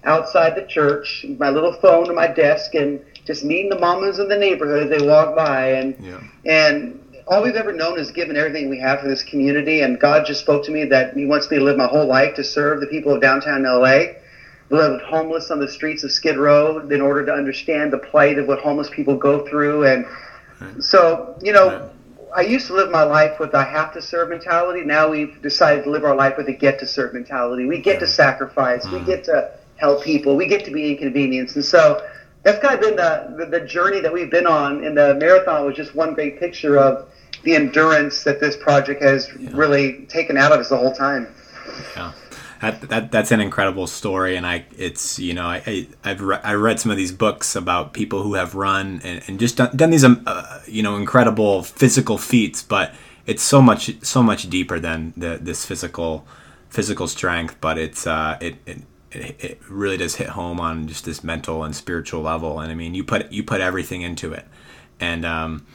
outside 0.04 0.56
the 0.56 0.66
church, 0.66 1.26
my 1.38 1.50
little 1.50 1.74
phone 1.74 2.06
to 2.06 2.14
my 2.14 2.26
desk, 2.26 2.74
and 2.74 3.04
just 3.26 3.44
meeting 3.44 3.68
the 3.68 3.78
mamas 3.78 4.20
in 4.20 4.28
the 4.28 4.38
neighborhood 4.38 4.90
as 4.90 4.98
they 4.98 5.06
walk 5.06 5.36
by. 5.36 5.72
And 5.72 5.96
yeah. 6.00 6.22
and 6.46 6.98
all 7.26 7.42
we've 7.42 7.56
ever 7.56 7.74
known 7.74 7.98
is 7.98 8.10
giving 8.10 8.38
everything 8.38 8.70
we 8.70 8.78
have 8.78 9.00
for 9.00 9.08
this 9.08 9.22
community. 9.22 9.82
And 9.82 10.00
God 10.00 10.24
just 10.24 10.40
spoke 10.40 10.64
to 10.64 10.70
me 10.70 10.86
that 10.86 11.14
He 11.14 11.26
wants 11.26 11.50
me 11.50 11.58
to 11.58 11.62
live 11.62 11.76
my 11.76 11.86
whole 11.86 12.06
life 12.06 12.36
to 12.36 12.44
serve 12.44 12.80
the 12.80 12.86
people 12.86 13.12
of 13.12 13.20
downtown 13.20 13.64
LA. 13.64 14.14
Lived 14.74 15.02
homeless 15.04 15.52
on 15.52 15.60
the 15.60 15.68
streets 15.68 16.02
of 16.02 16.10
Skid 16.10 16.36
Row 16.36 16.78
in 16.88 17.00
order 17.00 17.24
to 17.26 17.32
understand 17.32 17.92
the 17.92 17.98
plight 17.98 18.38
of 18.38 18.48
what 18.48 18.58
homeless 18.58 18.90
people 18.90 19.16
go 19.16 19.46
through. 19.46 19.84
And 19.84 20.04
so, 20.82 21.38
you 21.40 21.52
know, 21.52 21.90
I 22.34 22.40
used 22.40 22.66
to 22.66 22.74
live 22.74 22.90
my 22.90 23.04
life 23.04 23.38
with 23.38 23.54
a 23.54 23.62
have 23.62 23.92
to 23.92 24.02
serve 24.02 24.30
mentality. 24.30 24.80
Now 24.80 25.08
we've 25.08 25.40
decided 25.42 25.84
to 25.84 25.90
live 25.90 26.04
our 26.04 26.16
life 26.16 26.36
with 26.36 26.48
a 26.48 26.52
get 26.52 26.80
to 26.80 26.88
serve 26.88 27.14
mentality. 27.14 27.66
We 27.66 27.80
get 27.80 28.00
to 28.00 28.08
sacrifice. 28.08 28.84
We 28.86 28.98
mm. 28.98 29.06
get 29.06 29.22
to 29.24 29.52
help 29.76 30.02
people. 30.02 30.34
We 30.34 30.48
get 30.48 30.64
to 30.64 30.72
be 30.72 30.90
inconvenienced. 30.90 31.54
And 31.54 31.64
so 31.64 32.04
that's 32.42 32.58
kind 32.60 32.74
of 32.74 32.80
been 32.80 32.96
the, 32.96 33.44
the, 33.44 33.60
the 33.60 33.66
journey 33.66 34.00
that 34.00 34.12
we've 34.12 34.30
been 34.30 34.48
on. 34.48 34.82
And 34.82 34.98
the 34.98 35.14
marathon 35.14 35.64
was 35.64 35.76
just 35.76 35.94
one 35.94 36.14
great 36.14 36.40
picture 36.40 36.78
of 36.78 37.08
the 37.44 37.54
endurance 37.54 38.24
that 38.24 38.40
this 38.40 38.56
project 38.56 39.00
has 39.02 39.30
yeah. 39.38 39.50
really 39.52 40.06
taken 40.06 40.36
out 40.36 40.50
of 40.50 40.58
us 40.58 40.70
the 40.70 40.76
whole 40.76 40.94
time. 40.94 41.28
Yeah 41.96 42.10
that, 42.70 42.88
that 42.88 43.12
that's 43.12 43.30
an 43.30 43.40
incredible 43.40 43.86
story 43.86 44.36
and 44.36 44.46
i 44.46 44.64
it's 44.76 45.18
you 45.18 45.34
know 45.34 45.46
i, 45.46 45.86
I 46.04 46.08
have 46.08 46.20
re- 46.20 46.40
I 46.42 46.54
read 46.54 46.80
some 46.80 46.90
of 46.90 46.96
these 46.96 47.12
books 47.12 47.56
about 47.56 47.92
people 47.92 48.22
who 48.22 48.34
have 48.34 48.54
run 48.54 49.00
and, 49.04 49.22
and 49.26 49.38
just 49.38 49.56
done, 49.56 49.76
done 49.76 49.90
these 49.90 50.04
um, 50.04 50.22
uh, 50.26 50.60
you 50.66 50.82
know 50.82 50.96
incredible 50.96 51.62
physical 51.62 52.18
feats 52.18 52.62
but 52.62 52.94
it's 53.26 53.42
so 53.42 53.60
much 53.62 54.02
so 54.04 54.22
much 54.22 54.48
deeper 54.50 54.78
than 54.78 55.12
the, 55.16 55.38
this 55.40 55.64
physical 55.64 56.26
physical 56.68 57.06
strength 57.06 57.56
but 57.60 57.78
it's 57.78 58.06
uh 58.06 58.36
it, 58.40 58.56
it 58.66 58.82
it 59.12 59.60
really 59.68 59.96
does 59.96 60.16
hit 60.16 60.30
home 60.30 60.58
on 60.58 60.88
just 60.88 61.04
this 61.04 61.22
mental 61.22 61.62
and 61.62 61.76
spiritual 61.76 62.20
level 62.20 62.58
and 62.58 62.72
i 62.72 62.74
mean 62.74 62.94
you 62.94 63.04
put 63.04 63.30
you 63.30 63.44
put 63.44 63.60
everything 63.60 64.02
into 64.02 64.32
it. 64.32 64.44
And 65.00 65.24
um 65.24 65.66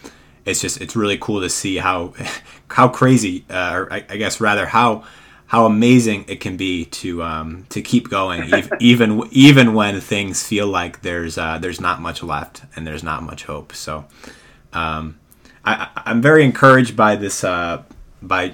it's 0.45 0.61
just 0.61 0.81
it's 0.81 0.95
really 0.95 1.17
cool 1.17 1.41
to 1.41 1.49
see 1.49 1.77
how 1.77 2.13
how 2.69 2.87
crazy, 2.87 3.45
uh, 3.49 3.71
or 3.73 3.93
I, 3.93 4.05
I, 4.09 4.17
guess 4.17 4.39
rather 4.39 4.65
how 4.65 5.03
how 5.49 5.65
amazing 5.65 6.25
it 6.27 6.39
can 6.39 6.57
be 6.57 6.85
to 6.85 7.23
um, 7.23 7.65
to 7.69 7.81
keep 7.81 8.07
going 8.07 8.51
even 8.79 9.23
even 9.31 9.73
when 9.73 9.99
things 9.99 10.45
feel 10.45 10.67
like 10.67 11.01
there's 11.01 11.39
uh, 11.39 11.57
there's 11.57 11.81
not 11.81 11.99
much 12.01 12.21
left 12.21 12.61
and 12.75 12.85
there's 12.85 13.03
not 13.03 13.23
much 13.23 13.45
hope. 13.45 13.73
So 13.73 14.05
um, 14.73 15.19
I, 15.65 15.89
I'm 15.95 16.21
very 16.21 16.43
encouraged 16.43 16.95
by 16.95 17.15
this 17.15 17.43
uh, 17.43 17.81
by 18.21 18.53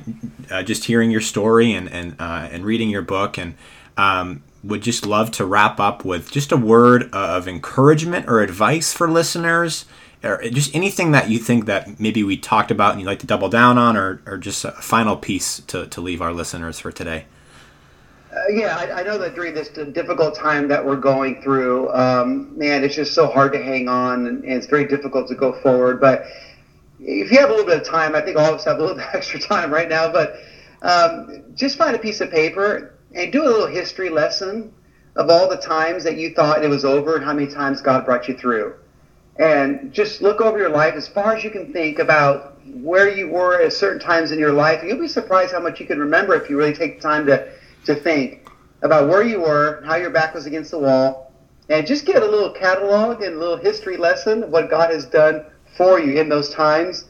uh, 0.50 0.64
just 0.64 0.86
hearing 0.86 1.12
your 1.12 1.22
story 1.22 1.74
and 1.74 1.90
and 1.90 2.16
uh, 2.18 2.48
and 2.50 2.64
reading 2.64 2.90
your 2.90 3.02
book 3.02 3.38
and 3.38 3.56
um, 3.98 4.42
would 4.64 4.82
just 4.82 5.06
love 5.06 5.32
to 5.32 5.46
wrap 5.46 5.82
up 5.82 6.06
with 6.06 6.32
just 6.32 6.54
a 6.54 6.58
word 6.58 7.14
of 7.14 7.46
encouragement 7.46 8.30
or 8.30 8.40
advice 8.40 8.94
for 8.94 9.10
listeners 9.10 9.84
or 10.26 10.42
just 10.50 10.76
anything 10.76 11.12
that 11.12 11.30
you 11.30 11.40
think 11.40 11.66
that 11.66 12.00
maybe 12.00 12.24
we 12.24 12.36
talked 12.38 12.72
about 12.72 12.92
and 12.92 13.02
you'd 13.02 13.08
like 13.08 13.20
to 13.20 13.28
double 13.28 13.50
down 13.50 13.78
on 13.78 13.96
or, 13.96 14.22
or 14.26 14.38
just 14.38 14.66
a 14.66 14.72
final 14.72 15.16
piece 15.16 15.60
to, 15.62 15.88
to 15.88 16.02
leave 16.02 16.22
our 16.22 16.34
listeners 16.34 16.80
for 16.80 16.92
today 16.92 17.26
uh, 18.36 18.50
yeah, 18.50 18.76
I, 18.76 19.00
I, 19.00 19.04
know 19.04 19.18
that 19.18 19.34
during 19.34 19.54
this 19.54 19.70
difficult 19.70 20.36
time 20.36 20.68
that 20.68 20.86
we're 20.86 20.98
going 20.98 21.42
through, 21.42 21.90
um, 21.94 22.58
man, 22.58 22.84
it's 22.84 22.96
just 22.96 23.14
so 23.14 23.28
hard 23.28 23.54
to 23.54 23.64
hang 23.64 23.88
on 23.88 24.28
and, 24.28 24.44
and, 24.44 24.54
it's 24.54 24.68
very 24.68 24.86
difficult 24.86 25.30
to 25.30 25.36
go 25.36 25.54
forward. 25.62 26.02
But 26.02 26.26
if 27.00 27.32
you 27.32 27.40
have 27.40 27.50
a 27.50 27.54
little 27.54 27.66
bit 27.66 27.80
of 27.80 27.88
time, 27.88 28.14
I 28.14 28.20
think 28.20 28.38
all 28.38 28.48
of 28.48 28.56
us 28.56 28.66
have 28.66 28.80
a 28.80 28.82
little 28.82 28.98
bit 28.98 29.08
extra 29.14 29.40
time 29.40 29.72
right 29.72 29.88
now, 29.88 30.12
but 30.12 30.36
um, 30.82 31.44
just 31.54 31.78
find 31.78 31.96
a 31.96 32.00
piece 32.00 32.20
of 32.20 32.30
paper 32.30 32.96
and 33.14 33.32
do 33.32 33.44
a 33.44 33.48
little 33.48 33.68
history 33.68 34.10
lesson 34.10 34.74
of 35.16 35.30
all 35.30 35.48
the 35.48 35.58
times 35.58 36.04
that 36.04 36.18
you 36.18 36.34
thought 36.34 36.64
it 36.64 36.68
was 36.68 36.84
over 36.84 37.16
and 37.16 37.24
how 37.24 37.34
many 37.34 37.48
times 37.48 37.82
God 37.82 38.04
brought 38.04 38.28
you 38.28 38.36
through. 38.36 38.76
And 39.38 39.92
just 39.92 40.22
look 40.22 40.40
over 40.40 40.58
your 40.58 40.70
life 40.70 40.96
as 40.96 41.08
far 41.08 41.36
as 41.36 41.44
you 41.44 41.50
can 41.50 41.74
think 41.74 42.00
about 42.00 42.56
where 42.66 43.10
you 43.10 43.28
were 43.28 43.62
at 43.62 43.74
certain 43.74 44.00
times 44.00 44.32
in 44.32 44.40
your 44.40 44.54
life. 44.54 44.82
You'll 44.84 45.00
be 45.00 45.08
surprised 45.08 45.52
how 45.52 45.60
much 45.60 45.80
you 45.80 45.86
can 45.86 46.00
remember 46.00 46.36
if 46.36 46.50
you 46.50 46.58
really 46.58 46.74
take 46.74 46.98
the 46.98 47.02
time 47.02 47.26
to, 47.26 47.52
to 47.86 47.96
think 47.96 48.48
about 48.82 49.10
where 49.10 49.24
you 49.24 49.42
were, 49.42 49.84
how 49.86 49.96
your 49.96 50.10
back 50.10 50.34
was 50.34 50.46
against 50.46 50.72
the 50.72 50.80
wall, 50.80 51.34
and 51.70 51.86
just 51.86 52.06
get 52.06 52.22
a 52.22 52.26
little 52.26 52.52
catalog 52.52 53.22
and 53.22 53.36
a 53.36 53.40
little 53.40 53.58
history 53.58 53.98
lesson 53.98 54.44
of 54.44 54.50
what 54.50 54.70
God 54.70 54.92
has 54.92 55.06
done 55.06 55.46
for 55.76 56.00
you 56.00 56.20
in 56.20 56.30
those 56.30 56.50
times. 56.50 57.06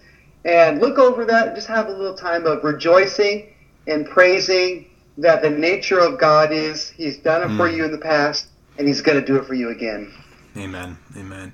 And 0.45 0.79
look 0.79 0.97
over 0.97 1.25
that 1.25 1.47
and 1.47 1.55
just 1.55 1.67
have 1.67 1.87
a 1.87 1.91
little 1.91 2.15
time 2.15 2.45
of 2.45 2.63
rejoicing 2.63 3.53
and 3.87 4.05
praising 4.05 4.89
that 5.17 5.41
the 5.41 5.49
nature 5.49 5.99
of 5.99 6.19
God 6.19 6.51
is 6.51 6.89
He's 6.89 7.17
done 7.17 7.41
it 7.41 7.53
mm. 7.53 7.57
for 7.57 7.67
you 7.67 7.85
in 7.85 7.91
the 7.91 7.97
past, 7.97 8.47
and 8.77 8.87
He's 8.87 9.01
going 9.01 9.19
to 9.19 9.25
do 9.25 9.37
it 9.37 9.45
for 9.45 9.53
you 9.53 9.69
again. 9.69 10.13
Amen. 10.57 10.97
Amen. 11.17 11.53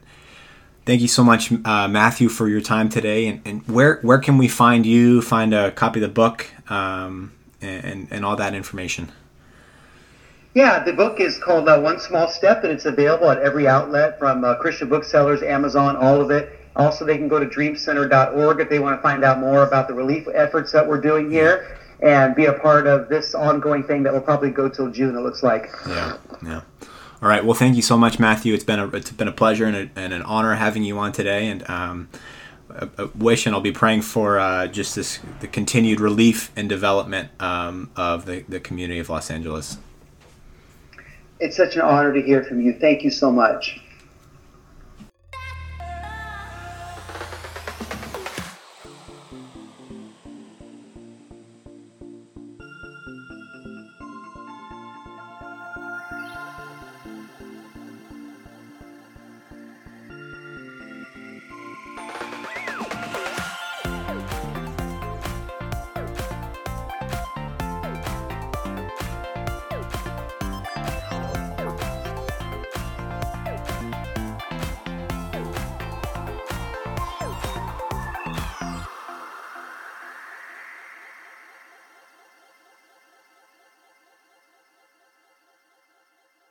Thank 0.83 1.01
you 1.01 1.07
so 1.07 1.23
much, 1.23 1.51
uh, 1.51 1.87
Matthew, 1.87 2.27
for 2.27 2.47
your 2.47 2.61
time 2.61 2.89
today. 2.89 3.27
And, 3.27 3.41
and, 3.45 3.67
where 3.67 3.99
where 4.01 4.17
can 4.17 4.37
we 4.37 4.47
find 4.47 4.85
you? 4.85 5.21
Find 5.21 5.53
a 5.53 5.71
copy 5.71 5.99
of 5.99 6.09
the 6.09 6.13
book 6.13 6.47
um, 6.71 7.33
and 7.61 8.07
and 8.09 8.25
all 8.25 8.35
that 8.35 8.55
information. 8.55 9.11
Yeah, 10.53 10.83
the 10.83 10.91
book 10.91 11.19
is 11.21 11.37
called 11.37 11.69
uh, 11.69 11.79
One 11.79 11.99
Small 11.99 12.27
Step, 12.27 12.63
and 12.63 12.73
it's 12.73 12.85
available 12.85 13.29
at 13.29 13.37
every 13.37 13.67
outlet 13.67 14.19
from 14.19 14.43
uh, 14.43 14.55
Christian 14.55 14.89
booksellers, 14.89 15.43
Amazon, 15.43 15.95
all 15.95 16.19
of 16.19 16.29
it. 16.29 16.59
Also, 16.75 17.05
they 17.05 17.17
can 17.17 17.29
go 17.29 17.39
to 17.39 17.45
dreamcenter.org 17.45 18.59
if 18.59 18.69
they 18.69 18.79
want 18.79 18.97
to 18.97 19.01
find 19.01 19.23
out 19.23 19.39
more 19.39 19.63
about 19.63 19.87
the 19.87 19.93
relief 19.93 20.27
efforts 20.33 20.71
that 20.71 20.85
we're 20.85 20.99
doing 20.99 21.29
here 21.29 21.77
and 22.01 22.35
be 22.35 22.45
a 22.45 22.53
part 22.53 22.87
of 22.87 23.07
this 23.07 23.35
ongoing 23.35 23.83
thing 23.83 24.03
that 24.03 24.11
will 24.11 24.21
probably 24.21 24.49
go 24.49 24.67
till 24.67 24.89
June. 24.89 25.15
It 25.15 25.21
looks 25.21 25.43
like. 25.43 25.69
Yeah, 25.87 26.17
yeah. 26.43 26.61
All 27.21 27.29
right. 27.29 27.45
Well, 27.45 27.53
thank 27.53 27.75
you 27.75 27.83
so 27.83 27.97
much, 27.97 28.17
Matthew. 28.17 28.53
It's 28.53 28.63
been 28.63 28.79
a 28.79 28.87
it's 28.87 29.11
been 29.11 29.27
a 29.27 29.31
pleasure 29.31 29.65
and, 29.65 29.75
a, 29.75 29.89
and 29.95 30.11
an 30.11 30.23
honor 30.23 30.55
having 30.55 30.83
you 30.83 30.97
on 30.97 31.11
today. 31.11 31.49
And 31.49 31.69
um, 31.69 32.09
I, 32.69 32.89
I 32.97 33.09
wish 33.15 33.45
and 33.45 33.53
I'll 33.53 33.61
be 33.61 33.71
praying 33.71 34.01
for 34.01 34.39
uh, 34.39 34.65
just 34.65 34.95
this 34.95 35.19
the 35.39 35.47
continued 35.47 35.99
relief 35.99 36.51
and 36.55 36.67
development 36.67 37.29
um, 37.39 37.91
of 37.95 38.25
the, 38.25 38.43
the 38.49 38.59
community 38.59 38.99
of 38.99 39.09
Los 39.09 39.29
Angeles. 39.29 39.77
It's 41.39 41.57
such 41.57 41.75
an 41.75 41.81
honor 41.81 42.11
to 42.11 42.21
hear 42.21 42.43
from 42.43 42.59
you. 42.61 42.73
Thank 42.73 43.03
you 43.03 43.11
so 43.11 43.31
much. 43.31 43.79